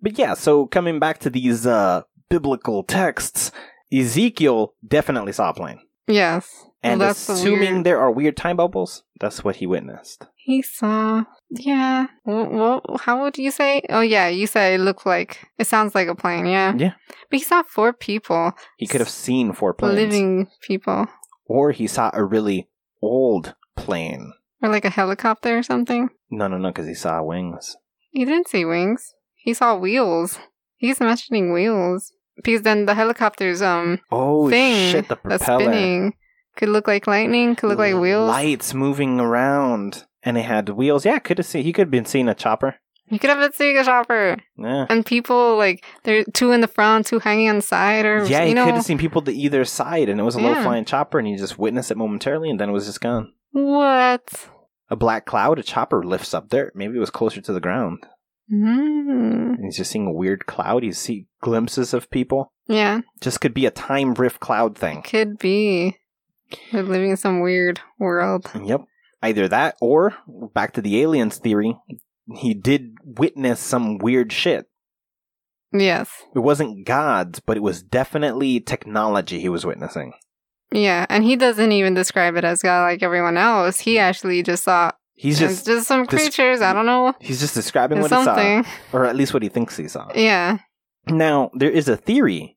[0.00, 3.50] But yeah, so coming back to these uh, biblical texts,
[3.92, 5.80] Ezekiel definitely saw a plane.
[6.08, 6.64] Yes.
[6.82, 10.26] And Well, assuming weird- there are weird time bubbles, that's what he witnessed.
[10.36, 11.24] He saw.
[11.50, 12.06] Yeah.
[12.22, 13.00] What, what?
[13.02, 13.82] How would you say?
[13.90, 14.28] Oh, yeah.
[14.28, 15.46] You said it looked like.
[15.58, 16.46] It sounds like a plane.
[16.46, 16.72] Yeah.
[16.76, 16.92] Yeah.
[17.30, 19.96] But he saw four people, He could have seen four planes.
[19.96, 21.06] living people,
[21.46, 22.68] Or he saw a really
[23.02, 24.32] old plane.
[24.62, 26.10] or like a helicopter or something.
[26.30, 27.76] No, no, no, because he saw wings.
[28.10, 29.14] He didn't see wings.
[29.34, 30.38] He saw wheels.
[30.76, 32.12] He's mentioning wheels
[32.42, 35.64] because then the helicopter's um Oh, thing shit, the that's propeller.
[35.72, 36.14] spinning
[36.56, 37.54] could look like lightning.
[37.54, 38.28] Could look like wheels.
[38.28, 40.04] Lights moving around.
[40.24, 41.04] And it had wheels.
[41.04, 41.62] Yeah, could have seen.
[41.62, 42.74] He could have been seeing a chopper.
[43.08, 44.84] You could have been seeing a chopper Yeah.
[44.90, 48.42] and people like there two in the front, two hanging on the side, or Yeah,
[48.42, 50.62] he you could have seen people to either side, and it was a low Yeah.
[50.64, 53.32] flying chopper, and he just witnessed it momentarily, and then it was just gone.
[53.52, 54.48] what.
[54.90, 56.72] A black cloud, a chopper lifts up there.
[56.74, 58.06] Maybe it was closer to the ground.
[58.52, 59.54] Mm.
[59.56, 60.82] And he's just seeing a weird cloud.
[60.82, 62.52] He see glimpses of people.
[62.66, 65.02] Yeah, Just could be a time rift cloud thing.
[65.02, 65.96] could be.
[66.72, 68.50] We're living in some weird world.
[68.62, 68.82] Yep.
[69.22, 70.14] Either that or
[70.54, 71.76] back to the aliens theory,
[72.36, 74.66] he did witness some weird shit.
[75.72, 76.10] Yes.
[76.34, 80.12] It wasn't gods, but it was definitely technology he was witnessing.
[80.70, 83.80] Yeah, and he doesn't even describe it as God like everyone else.
[83.80, 86.60] He actually just saw He's just just some creatures.
[86.62, 87.12] I don't know.
[87.20, 88.62] he's just describing what he something.
[88.62, 90.08] saw, or at least what he thinks he saw.
[90.14, 90.58] Yeah.
[91.08, 92.56] Now, there is a theory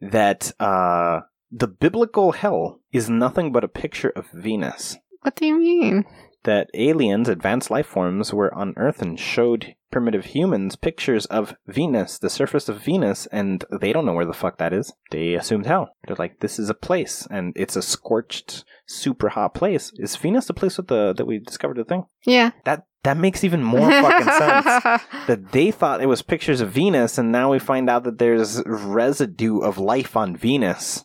[0.00, 1.20] that uh,
[1.52, 4.96] the biblical hell is nothing but a picture of Venus.
[5.22, 6.04] What do you mean?
[6.44, 12.18] That aliens, advanced life forms, were on Earth and showed primitive humans pictures of Venus,
[12.18, 14.92] the surface of Venus, and they don't know where the fuck that is.
[15.10, 15.90] They assumed hell.
[16.06, 19.92] They're like, this is a place, and it's a scorched, super hot place.
[19.96, 22.04] Is Venus the place with the that we discovered the thing?
[22.24, 22.52] Yeah.
[22.64, 27.18] That that makes even more fucking sense that they thought it was pictures of Venus,
[27.18, 31.04] and now we find out that there's residue of life on Venus.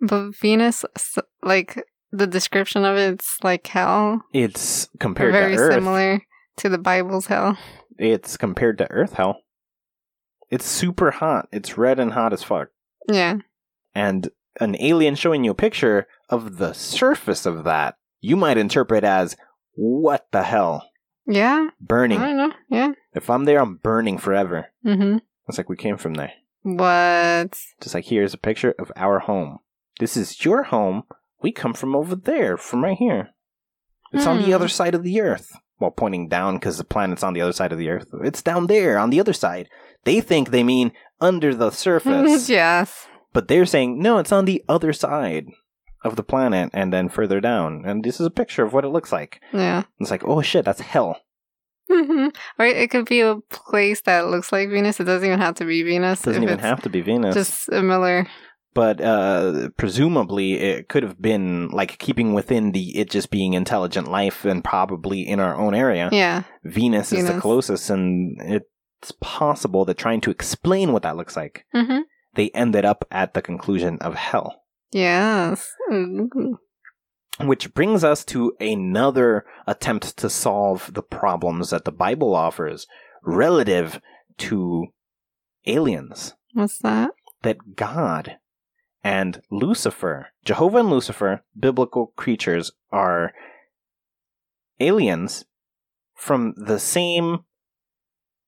[0.00, 0.84] But Venus,
[1.42, 4.22] like the description of it, it's like hell.
[4.32, 5.74] It's compared very to Earth.
[5.74, 6.22] similar
[6.56, 7.58] to the Bible's hell.
[7.98, 9.42] It's compared to Earth hell.
[10.50, 11.48] It's super hot.
[11.52, 12.68] It's red and hot as fuck.
[13.08, 13.38] Yeah.
[13.94, 14.30] And
[14.60, 19.36] an alien showing you a picture of the surface of that, you might interpret as
[19.74, 20.88] what the hell?
[21.26, 21.68] Yeah.
[21.80, 22.18] Burning.
[22.20, 22.52] I don't know.
[22.70, 22.92] Yeah.
[23.14, 24.68] If I'm there, I'm burning forever.
[24.84, 25.18] Mm-hmm.
[25.48, 26.32] It's like we came from there.
[26.62, 27.58] What?
[27.80, 29.58] Just like here's a picture of our home.
[30.00, 31.02] This is your home.
[31.42, 33.30] We come from over there, from right here.
[34.12, 34.52] It's on the Hmm.
[34.54, 35.52] other side of the earth.
[35.80, 38.08] Well, pointing down because the planet's on the other side of the earth.
[38.22, 39.68] It's down there on the other side.
[40.04, 43.06] They think they mean under the surface, yes.
[43.32, 45.46] but they're saying no, it's on the other side
[46.04, 47.84] of the planet and then further down.
[47.84, 49.40] And this is a picture of what it looks like.
[49.52, 49.84] Yeah.
[49.98, 51.20] It's like, oh shit, that's hell.
[51.90, 52.28] Mm-hmm.
[52.58, 55.00] Or it could be a place that looks like Venus.
[55.00, 56.20] It doesn't even have to be Venus.
[56.22, 57.34] It doesn't even have to be Venus.
[57.34, 58.26] Just similar.
[58.78, 64.06] But uh, presumably it could have been like keeping within the it just being intelligent
[64.08, 66.08] life and probably in our own area.
[66.12, 66.44] Yeah.
[66.62, 71.64] Venus, is the closest, and it's possible that trying to explain what that looks like,
[71.74, 72.02] Mm-hmm.
[72.34, 74.62] they ended up at the conclusion of hell.
[74.92, 75.66] Yes.
[75.90, 76.52] Mhm.
[77.40, 82.86] Which brings us to another attempt to solve the problems that the Bible offers
[83.24, 84.00] relative
[84.46, 84.86] to
[85.66, 86.34] aliens.
[86.54, 87.10] What's that?
[87.42, 88.38] that God
[89.08, 93.32] and Lucifer, Jehovah and Lucifer, biblical creatures, are
[94.80, 95.46] aliens
[96.14, 97.38] from the same,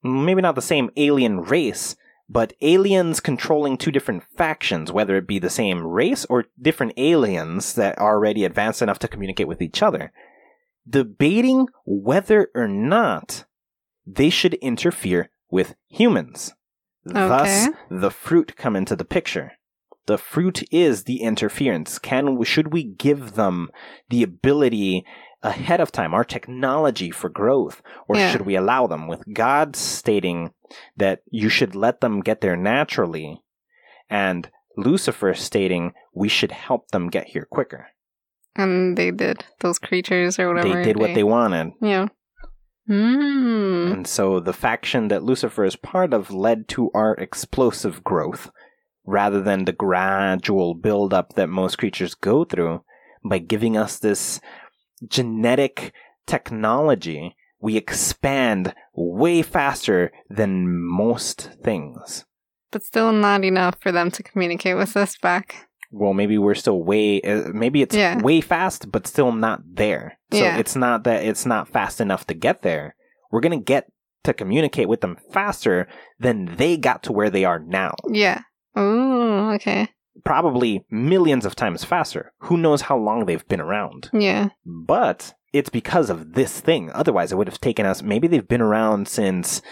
[0.02, 1.96] maybe not the same alien race,
[2.28, 7.72] but aliens controlling two different factions, whether it be the same race or different aliens
[7.72, 10.12] that are already advanced enough to communicate with each other,
[10.86, 13.46] debating whether or not
[14.06, 16.52] they should interfere with humans.
[17.08, 17.14] Okay.
[17.14, 19.52] Thus, the fruit come into the picture.
[20.10, 22.00] The fruit is the interference.
[22.00, 23.70] Can should we give them
[24.08, 25.06] the ability
[25.40, 28.32] ahead of time, our technology for growth, or Yeah.
[28.32, 29.06] should we allow them?
[29.06, 30.50] With God stating
[30.96, 33.40] that you should let them get there naturally,
[34.10, 37.86] and Lucifer stating we should help them get here quicker.
[38.56, 39.44] And they did.
[39.60, 40.74] Those creatures or whatever.
[40.74, 41.70] they did what they wanted.
[41.80, 42.08] Yeah.
[42.88, 43.92] Mm.
[43.92, 48.50] And so the faction that Lucifer is part of led to our explosive growth
[49.10, 52.82] rather than the gradual buildup that most creatures go through
[53.24, 54.40] by giving us this
[55.08, 55.92] genetic
[56.26, 57.36] technology.
[57.60, 62.24] We expand way faster than most things.
[62.70, 65.66] But still not enough for them to communicate with us back.
[65.92, 68.16] well, maybe we're still way, uh, maybe it's Yeah.
[68.22, 70.18] way fast, but still not there.
[70.30, 70.56] So Yeah.
[70.56, 72.94] it's not that it's not fast enough to get there.
[73.32, 73.86] We're going to get
[74.22, 75.88] to communicate with them faster
[76.20, 77.96] than they got to where they are now.
[78.08, 78.42] Yeah.
[78.76, 79.88] Oh, okay.
[80.24, 82.32] Probably millions of times faster.
[82.40, 84.10] Who knows how long they've been around?
[84.12, 84.50] Yeah.
[84.64, 86.90] But it's because of this thing.
[86.92, 89.62] Otherwise, it would have taken us, maybe they've been around since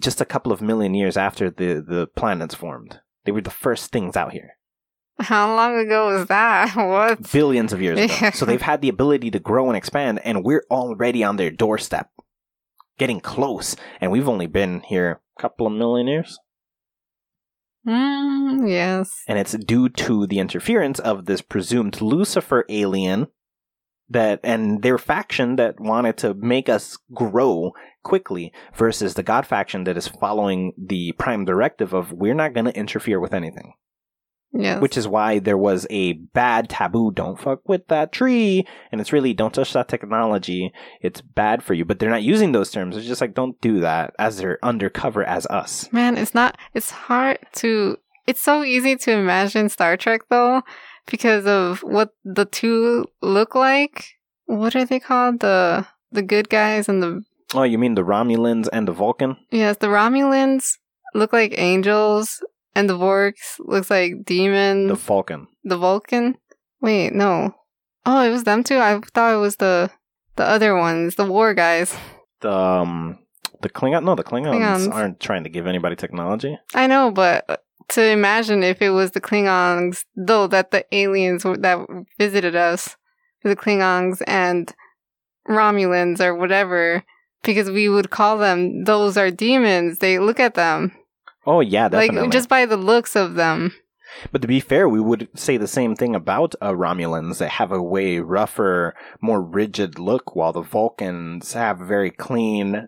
[0.00, 3.00] just a couple of million years after the, the planets formed.
[3.24, 4.50] They were the first things out here.
[5.18, 6.76] How long ago was that?
[6.76, 7.32] What?
[7.32, 8.30] billions of years ago.
[8.34, 12.10] So they've had the ability to grow and expand, and we're already on their doorstep,
[12.98, 13.76] getting close.
[14.00, 16.38] And we've only been here a couple of million years.
[17.86, 19.22] Mm, yes.
[19.28, 23.28] And it's due to the interference of this presumed Lucifer alien
[24.08, 27.72] that and their faction that wanted to make us grow
[28.02, 32.66] quickly versus the God faction that is following the prime directive of we're not going
[32.66, 33.74] to interfere with anything.
[34.58, 34.80] Yes.
[34.80, 39.12] which is why there was a bad taboo don't fuck with that tree and it's
[39.12, 42.96] really don't touch that technology it's bad for you but they're not using those terms
[42.96, 46.56] it's just like don't do that as they're undercover as us Man, it's not.
[46.74, 47.96] It's hard to.
[48.26, 50.62] It's so easy to imagine Star Trek though,
[51.06, 54.04] because of what the two look like.
[54.46, 55.40] What are they called?
[55.40, 57.22] The the good guys and the
[57.54, 60.72] oh you mean the romulans and the vulcan yes, the Romulans
[61.14, 62.42] look like angels,
[62.76, 64.88] and the Vorks looks like demons.
[64.88, 65.48] the Vulcan.
[65.64, 66.36] The, vulcan.
[66.80, 67.54] Wait, no.
[68.04, 68.78] Oh, it was them too.
[68.78, 69.90] I thought it was the
[70.36, 71.96] the other ones, the war guys.
[72.40, 73.18] the um
[73.62, 74.92] the klingon no the klingons, Klingons.
[74.92, 79.20] aren't trying to give anybody technology I know, but to imagine if it was the
[79.20, 81.78] Klingons, though, that the aliens that
[82.18, 82.96] visited us,
[83.44, 84.74] the Klingons and
[85.48, 87.04] Romulans or whatever,
[87.44, 89.98] because we would call them, those are demons.
[89.98, 90.92] They look at them.
[91.46, 93.72] Oh yeah definitely Like, just by the looks of them.
[94.32, 97.38] But to be fair, we would say the same thing about uh, Romulans.
[97.38, 102.86] They have a way rougher, more rigid look, while the Vulcans have a very clean,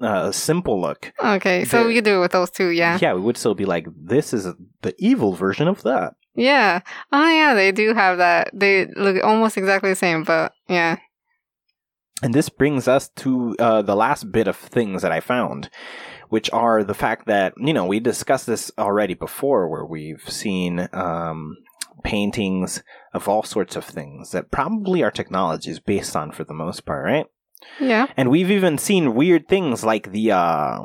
[0.00, 1.12] uh, simple look.
[1.22, 2.98] Okay, so we could do it with those two, yeah.
[3.02, 4.44] yeah, we would still be like, this is
[4.82, 6.14] the evil version of that.
[6.34, 6.80] Yeah.
[7.12, 8.50] Oh, yeah, they do have that.
[8.54, 10.96] They look almost exactly the same, but yeah.
[12.22, 15.70] And this brings us to uh, the last bit of things that I found,
[16.28, 20.88] which are the fact that, you know, we discussed this already before, where we've seen
[20.92, 21.56] um,
[22.04, 22.82] paintings
[23.14, 26.84] of all sorts of things that probably our technology is based on for the most
[26.86, 27.26] part, right?
[27.80, 28.06] Yeah.
[28.16, 30.82] And we've even seen weird things like the, uh,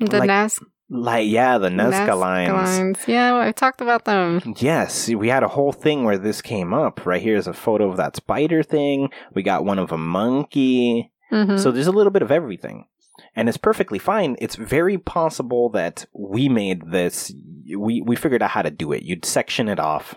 [0.00, 0.60] The Like Nas-
[0.90, 2.50] like, yeah, the Nazca lines.
[2.52, 2.98] lines.
[3.06, 4.42] Yeah, I talked about them.
[4.58, 7.06] Yes, we had a whole thing where this came up.
[7.06, 9.08] Right here's a photo of that spider thing.
[9.34, 11.10] We got one of a monkey.
[11.30, 12.86] hmm So there's a little bit of everything.
[13.34, 14.36] And it's perfectly fine.
[14.40, 17.32] It's very possible that we made this.
[17.76, 19.02] We, we figured out how to do it.
[19.04, 20.16] You'd section it off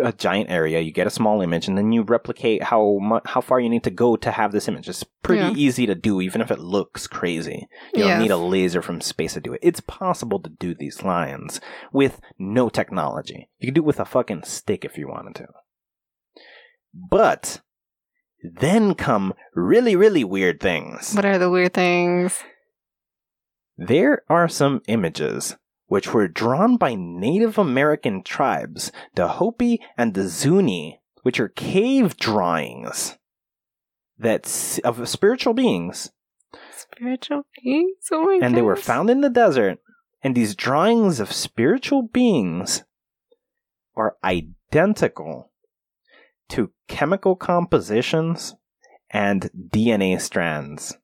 [0.00, 0.80] a giant area.
[0.80, 3.82] You get a small image, and then you replicate how mu- how far you need
[3.84, 4.88] to go to have this image.
[4.88, 5.54] It's pretty Yeah.
[5.56, 7.66] easy to do, even if it looks crazy.
[7.94, 9.60] You don't need a laser from space to do it.
[9.62, 11.60] It's possible to do these lines
[11.92, 13.48] with no technology.
[13.58, 15.48] You could do it with a fucking stick if you wanted to.
[16.94, 17.60] But
[18.42, 21.14] then come really, really weird things.
[21.14, 22.38] What are the weird things?
[23.76, 30.28] There are some images which were drawn by Native American tribes, the Hopi and the
[30.28, 33.16] Zuni, which are cave drawings
[34.18, 36.10] that of spiritual beings,
[36.72, 37.96] Spiritual beings?
[38.10, 39.78] Oh my and they were found in the desert.
[40.22, 42.84] And these drawings of spiritual beings
[43.96, 45.47] are identical
[46.50, 48.54] to chemical compositions
[49.10, 50.96] and DNA strands.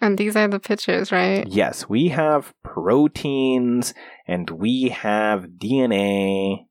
[0.00, 1.46] And these are the pictures, right?
[1.46, 3.94] Yes, we have proteins
[4.26, 6.66] and we have DNA,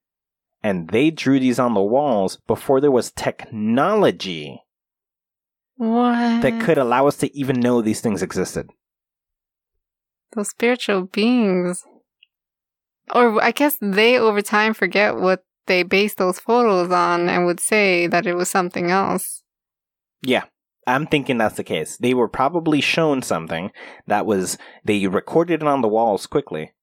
[0.62, 4.62] and they drew these on the walls before there was technology
[5.78, 6.42] What?
[6.42, 8.70] that could allow us to even know these things existed.
[10.36, 11.84] Those spiritual beings.
[13.14, 17.60] Or I guess they over time forget what they based those photos on and would
[17.60, 19.44] say that it was something else.
[20.22, 20.44] Yeah,
[20.88, 21.98] I'm thinking that's the case.
[21.98, 23.72] They were probably shown something
[24.08, 26.74] that was, they recorded it on the walls quickly.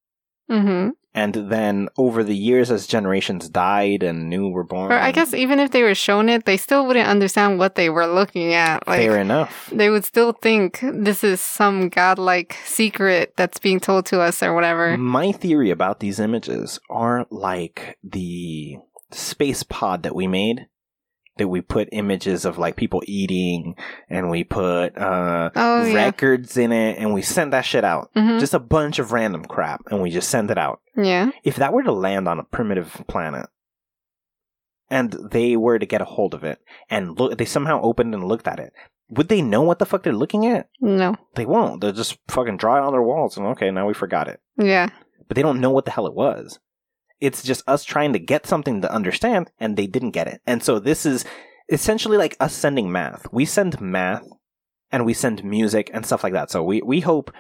[0.51, 0.91] Mm-hmm.
[1.13, 5.35] And then over the years, as generations died and new were born, Or I guess
[5.35, 8.87] even if they were shown it, they still wouldn't understand what they were looking at.
[8.87, 9.69] Like fair enough.
[9.73, 14.55] they would still think this is some godlike secret that's being told to us or
[14.55, 14.97] whatever.
[14.97, 18.79] My theory about these images are like the
[19.11, 20.69] space pod that we made
[21.41, 23.75] that we put images of like people eating
[24.09, 25.95] and we put uh, Oh yeah.
[25.95, 28.11] records in it and we send that shit out.
[28.15, 30.81] hmm Just a bunch of random crap and we just send it out.
[30.97, 31.31] Yeah.
[31.43, 33.47] If that were to land on a primitive planet
[34.91, 38.25] and they were to get a hold of it and look, they somehow opened and
[38.25, 38.73] looked at it,
[39.11, 40.69] would they know what the fuck they're looking at?
[40.81, 41.17] No.
[41.35, 41.81] They won't.
[41.81, 44.41] They'll just fucking draw it on their walls and okay, now we forgot it.
[44.57, 44.89] Yeah.
[45.27, 46.59] But they don't know what the hell it was.
[47.21, 50.41] It's just us trying to get something to understand and they didn't get it.
[50.47, 51.25] And so this is
[51.69, 53.27] essentially like us sending math.
[53.33, 54.27] We send math
[54.91, 56.51] and we send music and stuff like that.
[56.51, 57.31] So we, we hope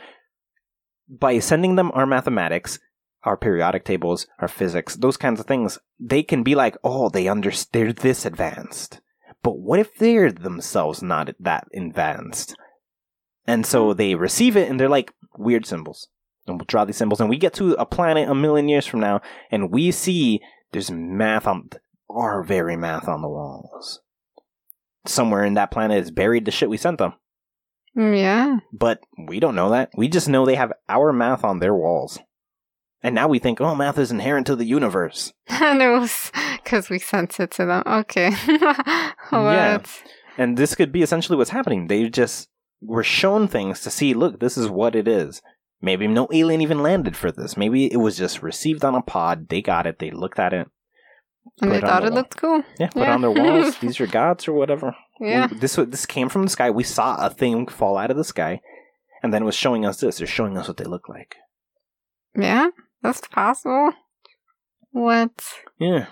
[1.08, 2.78] by sending them our mathematics,
[3.24, 7.28] our periodic tables, our physics, those kinds of things, they can be like, oh, they
[7.28, 9.00] understand, they're this advanced.
[9.42, 12.54] But what if they're themselves not that advanced?
[13.46, 13.96] And so hmm.
[13.96, 16.08] they receive it and they're like weird symbols.
[16.46, 19.00] And we'll draw these symbols and we get to a planet a million years from
[19.00, 19.20] now
[19.50, 20.40] and we see
[20.72, 21.68] there's math on,
[22.08, 24.00] our very math on the walls.
[25.06, 27.14] Somewhere in that planet is buried the shit we sent them.
[27.96, 28.58] Mm, Yeah.
[28.72, 29.90] But we don't know that.
[29.96, 32.18] We just know they have our math on their walls.
[33.02, 35.32] And now we think, oh, math is inherent to the universe.
[35.48, 36.30] and it was
[36.62, 37.82] because we sent it to them.
[37.86, 38.30] Okay.
[39.30, 40.02] what?
[40.36, 41.86] And this could be essentially what's happening.
[41.86, 42.48] They just
[42.82, 45.40] were shown things to see, look, this is what it is.
[45.82, 47.56] Maybe no alien even landed for this.
[47.56, 49.48] Maybe it was just received on a pod.
[49.48, 49.98] They got it.
[49.98, 50.68] They looked at it.
[51.62, 52.14] And they it thought it wall.
[52.16, 52.62] looked cool.
[52.78, 53.14] Yeah, put Yeah.
[53.14, 53.78] on their walls.
[53.80, 54.94] These are gods or whatever.
[55.20, 55.46] Yeah.
[55.50, 56.70] We- This this came from the sky.
[56.70, 58.60] We saw a thing fall out of the sky,
[59.22, 60.18] and then it was showing us this.
[60.18, 61.36] They're showing us what they look like.
[62.36, 62.68] Yeah.
[63.02, 63.92] That's possible.
[64.90, 65.32] What?
[65.78, 66.06] Yeah.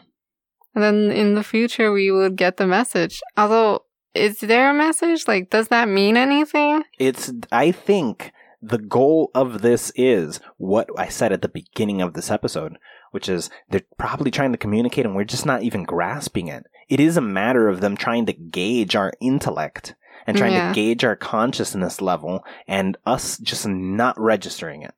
[0.75, 3.21] And then in the future, we would get the message.
[3.37, 3.83] Although,
[4.15, 5.27] is there a message?
[5.29, 6.85] Like, does that mean anything?
[6.99, 7.33] It's.
[7.53, 12.31] I think the goal of this is what I said at the beginning of this
[12.31, 12.77] episode,
[13.13, 16.65] which is they're probably trying to communicate, and we're just not even grasping it.
[16.89, 19.95] It is a matter of them trying to gauge our intellect
[20.27, 20.69] and trying Yeah.
[20.69, 24.95] to gauge our consciousness level, and us just not registering it.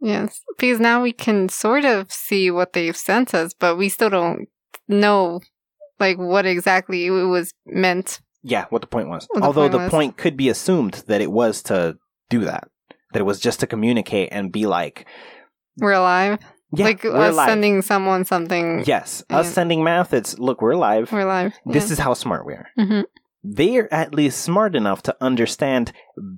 [0.00, 0.42] Yes.
[0.58, 4.48] Because now we can sort of see what they've sent us, but we still don't
[4.86, 5.40] know,
[5.98, 8.20] like, what exactly it was meant.
[8.42, 9.26] Yeah, what the point was.
[9.30, 11.98] What the Although point the point could be assumed that it was to
[12.28, 12.68] do that.
[13.12, 15.06] That it was just to communicate and be like,
[15.78, 16.38] We're alive.
[16.72, 17.48] yeah, like, we're us alive.
[17.48, 18.84] sending someone something.
[18.86, 21.10] yes, us sending math, it's, look, we're alive.
[21.10, 21.54] We're alive.
[21.64, 22.68] This is how smart we are.
[22.76, 23.00] hmm
[23.42, 25.92] They're at least smart enough to understand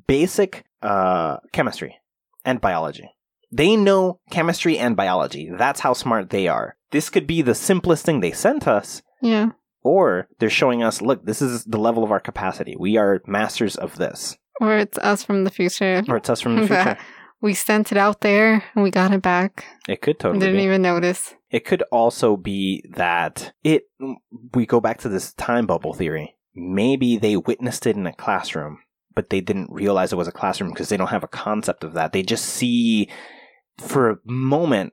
[0.07, 1.97] basic uh, chemistry
[2.45, 3.11] and biology.
[3.53, 5.51] They know chemistry and biology.
[5.57, 6.77] That's how smart they are.
[6.93, 9.51] This could be the simplest thing they sent us, Yeah.
[9.83, 12.77] or they're showing us, look, this is the level of our capacity.
[12.79, 14.37] We are masters of this.
[14.61, 16.03] Or it's us from the future.
[16.09, 16.99] Or it's us from the future.
[17.41, 19.65] we sent it out there and we got it back.
[19.89, 20.65] It could totally Didn't be.
[20.65, 21.35] even notice.
[21.51, 23.85] It could also be that it.
[24.55, 26.37] We go back to this time bubble theory.
[26.55, 28.79] Maybe they witnessed it in a classroom,
[29.15, 31.95] but they didn't realize it was a classroom because they don't have a concept of
[31.95, 32.13] that.
[32.13, 33.09] They just see,
[33.79, 34.93] for a moment,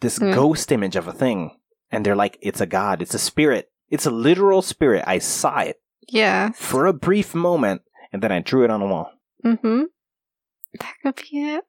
[0.00, 0.32] this Hmm.
[0.32, 1.56] ghost image of a thing,
[1.90, 3.02] and they're like, "It's a god.
[3.02, 3.70] It's a spirit.
[3.90, 5.04] It's a literal spirit.
[5.06, 6.50] I saw it Yeah.
[6.52, 7.82] for a brief moment,
[8.12, 9.10] and then I drew it on a wall."
[9.44, 9.82] Mm-hmm.
[10.80, 11.64] That could be it.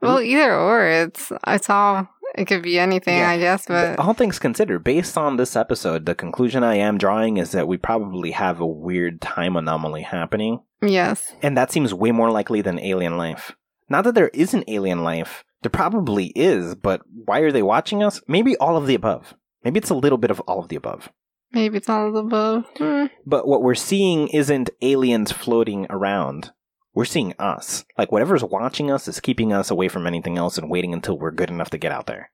[0.00, 0.86] Well, either or.
[0.86, 2.08] It's it's all.
[2.34, 3.30] It could be anything, Yeah.
[3.30, 3.64] I guess.
[3.66, 7.66] But all things considered, based on this episode, the conclusion I am drawing is that
[7.68, 10.60] we probably have a weird time anomaly happening.
[10.82, 13.52] yes, And that seems way more likely than alien life.
[13.88, 15.44] Not that there isn't alien life.
[15.62, 18.20] There probably is, but why are they watching us?
[18.28, 19.32] Maybe all of the above.
[19.64, 21.08] Maybe it's a little bit of all of the above.
[21.56, 22.64] Maybe it's all of the above.
[22.76, 23.06] Hmm.
[23.26, 26.52] But what we're seeing isn't aliens floating around.
[26.94, 27.84] We're seeing us.
[27.98, 31.30] Like whatever's watching us is keeping us away from anything else and waiting until we're
[31.32, 32.30] good enough to get out there.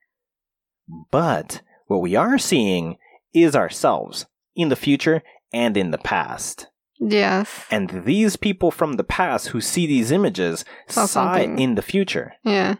[1.10, 2.98] But what we are seeing
[3.32, 6.68] is ourselves in the future and in the past.
[7.00, 7.64] Yes.
[7.70, 11.58] And these people from the past who see these images Saw something.
[11.58, 12.34] in the future.
[12.44, 12.76] Yeah.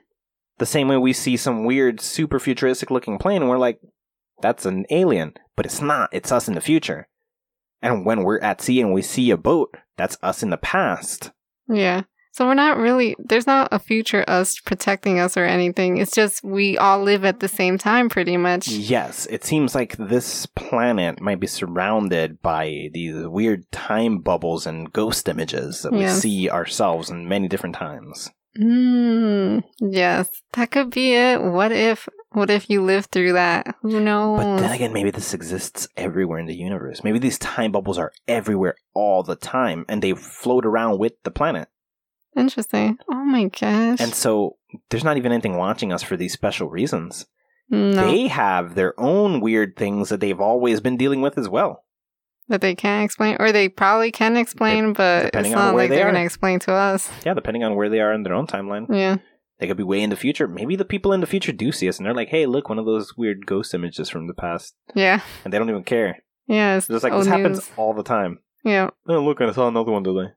[0.59, 3.81] The same way we see some weird, super futuristic looking plane and we're like,
[4.43, 5.35] that's an alien.
[5.57, 6.11] But it's not.
[6.13, 7.09] It's us in the future.
[7.81, 11.31] And when we're at sea and we see a boat, that's us in the past.
[11.69, 12.03] Yeah.
[12.35, 13.15] So we're not really.
[13.19, 15.99] There's not a future us protecting us or anything.
[15.99, 18.69] It's just we all live at the same time, pretty much.
[18.69, 24.91] Yes, it seems like this planet might be surrounded by these weird time bubbles and
[24.91, 26.21] ghost images that we Yes.
[26.23, 28.31] see ourselves in many different times.
[28.59, 31.43] Mm, yes, that could be it.
[31.43, 32.09] What if?
[32.33, 33.77] What if you live through that?
[33.83, 34.39] Who knows?
[34.41, 37.03] But then again, maybe this exists everywhere in the universe.
[37.05, 41.31] Maybe these time bubbles are everywhere all the time and they float around with the
[41.31, 41.69] planet.
[42.37, 42.99] Interesting.
[43.11, 44.01] Oh my gosh.
[44.01, 44.57] And so
[44.91, 47.27] there's not even anything watching us for these special reasons.
[47.69, 47.93] no.
[48.11, 51.85] They have their own weird things that they've always been dealing with as well.
[52.49, 56.09] that they can't explain, or they probably can explain, but it's not like they they're
[56.09, 56.13] are.
[56.13, 57.09] gonna explain to us.
[57.25, 58.87] Yeah, depending on where they are in their own timeline.
[58.91, 59.17] Yeah,
[59.63, 60.49] They could be way in the future.
[60.49, 62.81] Maybe the people in the future do see us and they're like, hey, look, one
[62.81, 64.75] of those weird ghost images from the past.
[64.93, 66.19] yeah, And they don't even care.
[66.49, 66.75] yeah.
[66.77, 68.41] It's It's just like, old this happens all the time.
[68.65, 68.91] Yeah.
[69.09, 70.31] Oh, look, I saw another one today.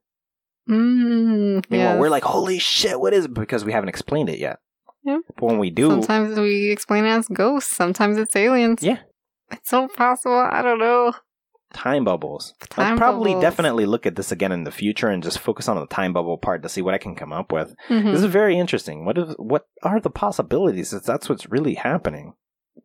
[0.69, 1.99] Mm, Meanwhile, yes.
[1.99, 3.34] we're like, holy shit, what is it?
[3.34, 4.59] Because we haven't explained it yet.
[5.03, 5.17] Yeah.
[5.38, 7.76] But when we do, Sometimes we explain it as ghosts.
[7.76, 8.84] Sometimes it's aliens.
[8.84, 8.99] Yeah.
[9.51, 10.38] It's so possible.
[10.51, 11.13] I don't know.
[11.76, 12.53] Time bubbles.
[12.69, 13.41] Time I'll probably bubbles.
[13.43, 16.38] definitely look at this again in the future and just focus on the time bubble
[16.38, 17.76] part to see what I can come up with.
[17.89, 18.11] Mhm.
[18.13, 19.05] This is very interesting.
[19.05, 22.34] What is what are the possibilities if that's what's really happening?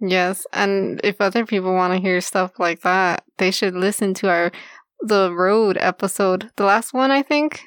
[0.00, 4.28] Yes, and if other people want to hear stuff like that, they should listen to
[4.28, 4.50] our
[5.02, 7.62] the road episode, the last one, I think.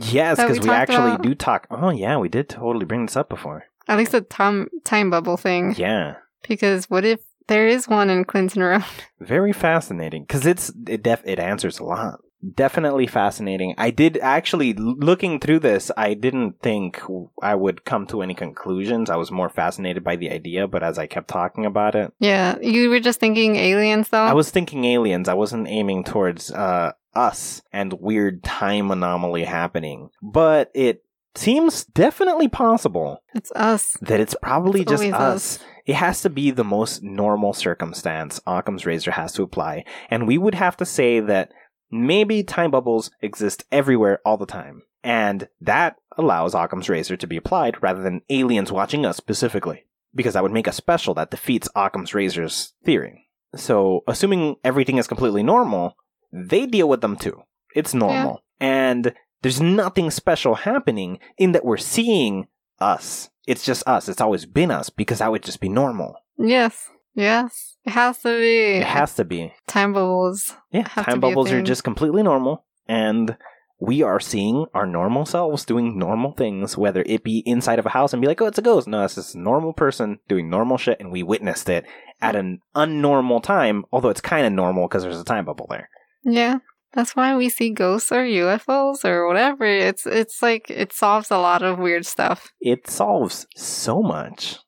[0.00, 1.22] Yes, That we because we, actually about?
[1.22, 1.66] do talk.
[1.70, 3.64] Oh yeah, we did totally bring this up before.
[3.88, 5.74] At least the time time bubble thing.
[5.76, 6.14] Yeah,
[6.48, 8.84] Because what if there is one in Clinton Road?
[9.20, 12.20] very fascinating because it's it def it answers a lot.
[12.56, 13.72] Definitely fascinating.
[13.78, 15.92] I did actually looking through this.
[15.96, 17.00] I didn't think
[17.40, 19.10] I would come to any conclusions.
[19.10, 22.58] I was more fascinated by the idea, but as I kept talking about it, yeah,
[22.60, 24.24] you were just thinking aliens, though.
[24.24, 25.28] I was thinking aliens.
[25.28, 30.10] I wasn't aiming towards uh, us and weird time anomaly happening.
[30.20, 31.04] But it
[31.36, 33.96] seems definitely possible It's us.
[34.00, 35.58] that it's probably It's just always us.
[35.86, 39.84] It has to be the most normal circumstance Occam's razor has to apply.
[40.10, 41.52] And we would have to say that
[41.90, 44.82] maybe time bubbles exist everywhere all the time.
[45.04, 49.86] And that allows Occam's razor to be applied rather than aliens watching us specifically.
[50.14, 51.14] Because that would make us special.
[51.14, 53.28] That defeats Occam's razor's theory.
[53.56, 55.96] So, assuming everything is completely normal,
[56.32, 57.42] they deal with them too.
[57.74, 58.42] It's normal.
[58.60, 62.46] And there's nothing special happening in that we're seeing
[62.78, 63.28] us.
[63.46, 64.08] It's just us.
[64.08, 66.16] It's always been us because that would just be normal.
[66.38, 66.88] Yes.
[67.14, 67.76] Yes.
[67.84, 68.76] It has to be.
[68.76, 69.52] It has to be.
[69.66, 70.54] time bubbles.
[70.70, 73.36] Yeah, time bubbles are just completely normal, and
[73.80, 77.90] we are seeing our normal selves doing normal things, whether it be inside of a
[77.90, 80.48] house and be like, "Oh, it's a ghost." No, it's just a normal person doing
[80.48, 81.84] normal shit, and we witnessed it
[82.20, 83.84] at an unnormal time.
[83.90, 85.90] Although it's kind of normal because there's a time bubble there.
[86.22, 86.58] Yeah.
[86.94, 89.64] That's why we see ghosts or UFOs or whatever.
[89.64, 92.52] It's it's like it solves a lot of weird stuff.
[92.60, 94.58] It solves so much.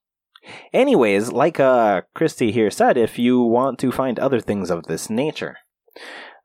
[0.73, 5.09] Anyways, like uh, Christy here said, if you want to find other things of this
[5.09, 5.57] nature,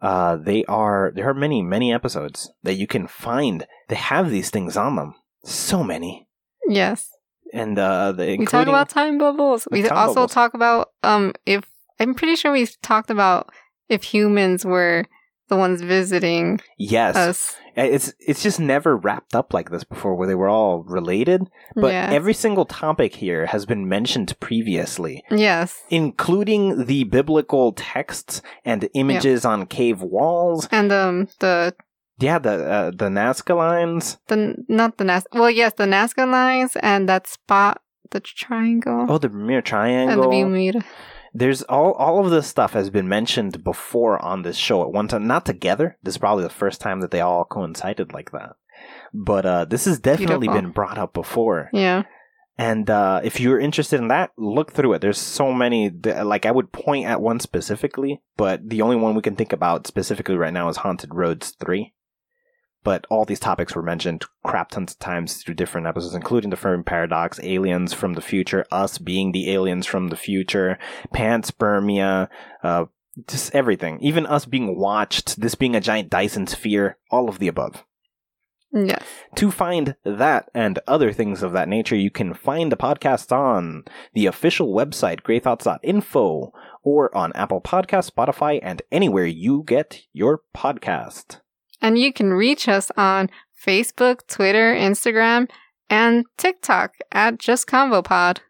[0.01, 3.65] uh, they are there are many many episodes that you can find.
[3.89, 5.15] They have these things on them.
[5.43, 6.27] So many.
[6.67, 7.09] Yes.
[7.53, 9.67] and uh, the We talk about time bubbles.
[9.71, 10.33] We time also bubbles.
[10.33, 11.63] talk about um if
[11.99, 13.49] I'm pretty sure we talked about
[13.89, 15.05] if humans were
[15.49, 17.55] the ones visiting yes, us.
[17.75, 21.49] it's it's just never wrapped up like this before, where they were all related.
[21.75, 22.09] But yeah.
[22.11, 25.81] every single topic here has been mentioned previously, yes.
[25.89, 30.67] including the biblical texts and images on cave walls.
[30.71, 31.75] And um the
[32.19, 34.17] Yeah, the uh, the Nazca lines.
[34.27, 37.81] the not the Nas well yes the Nazca lines and that spot
[38.11, 40.29] the triangle Oh, the Bermuda and the Triangle.
[40.29, 40.83] Bermuda.
[41.33, 45.07] There's all all of this stuff has been mentioned before on this show at one
[45.07, 45.97] time, not together.
[46.03, 48.55] This is probably the first time that they all coincided like that.
[49.13, 50.61] But uh, this has definitely Beautiful.
[50.61, 51.69] been brought up before.
[51.73, 52.03] Yeah.
[52.57, 54.99] And uh, if you're interested in that, look through it.
[54.99, 55.89] There's so many.
[55.89, 59.87] Like I would point at one specifically, but the only one we can think about
[59.87, 61.93] specifically right now is Haunted Roads Three.
[62.83, 66.55] But all these topics were mentioned crap tons of times through different episodes, including the
[66.55, 70.79] Fermi paradox, aliens from the future, us being the aliens from the future,
[71.13, 72.29] panspermia,
[72.63, 72.85] uh,
[73.27, 73.99] just everything.
[74.01, 77.83] Even us being watched, this being a giant Dyson sphere, all of the above.
[78.71, 79.03] Yes.
[79.35, 83.83] To find that and other things of that nature, you can find the podcast on
[84.13, 86.53] the official website, greythoughts.info,
[86.83, 91.41] or on Apple Podcasts, Spotify, and anywhere you get your podcast.
[91.81, 93.29] And you can reach us on
[93.65, 95.49] Facebook, Twitter, Instagram,
[95.89, 98.41] and TikTok at Just Convo Pod.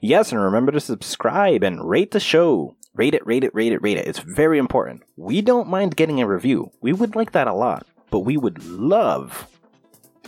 [0.00, 2.76] Yes, and remember to subscribe and rate the show.
[2.94, 4.06] Rate it, rate it, rate it, rate it.
[4.06, 5.02] It's very important.
[5.16, 6.70] We don't mind getting a review.
[6.80, 9.48] We would like that a lot, but we would love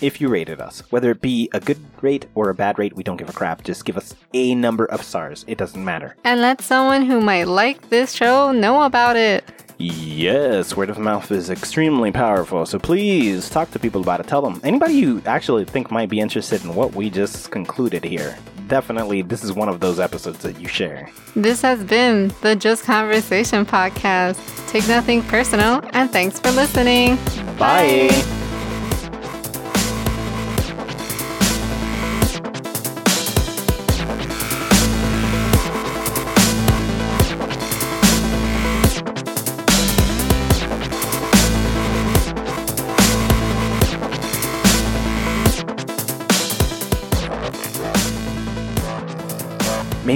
[0.00, 0.80] if you rated us.
[0.90, 3.62] Whether it be a good rate or a bad rate, we don't give a crap.
[3.62, 5.44] Just give us a number of stars.
[5.46, 6.16] It doesn't matter.
[6.24, 9.44] And let someone who might like this show know about it.
[9.78, 14.26] Yes, word of mouth is extremely powerful, so please talk to people about it.
[14.26, 14.60] Tell them.
[14.64, 19.44] Anybody you actually think might be interested in what we just concluded here, definitely this
[19.44, 21.10] is one of those episodes that you share.
[21.34, 24.38] This has been the Just Conversation podcast.
[24.68, 27.16] Take nothing personal, and thanks for listening.
[27.58, 28.42] Bye.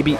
[0.03, 0.17] Maybe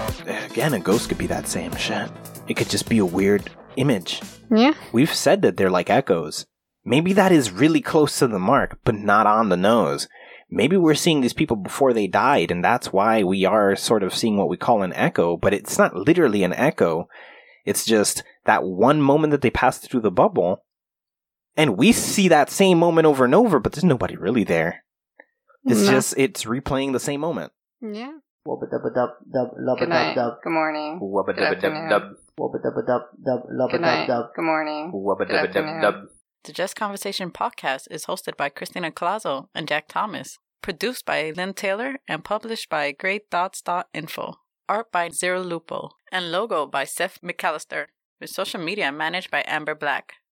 [0.51, 2.09] again a ghost could be that same shit.
[2.47, 4.21] It could just be a weird image.
[4.51, 4.73] Yeah.
[4.91, 6.45] We've said that they're like echoes.
[6.85, 10.07] Maybe that is really close to the mark, but not on the nose.
[10.49, 14.13] Maybe we're seeing these people before they died, and that's why we are sort of
[14.13, 17.07] seeing what we call an echo, but it's not literally an echo.
[17.65, 20.63] It's just that one moment that they passed through the bubble,
[21.55, 24.83] and we see that same moment over and over, but there's nobody really there.
[25.65, 25.91] It's No.
[25.91, 27.53] just, it's replaying the same moment.
[27.81, 28.17] Yeah.
[28.47, 30.15] Wubba dubba dub dub lubba Good night.
[30.15, 30.41] dub dub.
[30.43, 30.99] Good morning.
[30.99, 32.15] Wubba Good afternoon.
[32.39, 34.07] Wubba dubba dub dub lubba Good dub night.
[34.07, 34.25] dub.
[34.35, 34.91] Good morning.
[34.91, 36.07] Wubba Good afternoon.
[36.43, 41.53] The Just Conversation podcast is hosted by Christina Colazo and Jack Thomas, produced by Lynn
[41.53, 44.33] Taylor, and published by GreyThoughts.info.
[44.67, 47.87] Art by Zero Lupo, and logo by Seth McAllister,
[48.19, 50.13] with social media managed by Amber Black.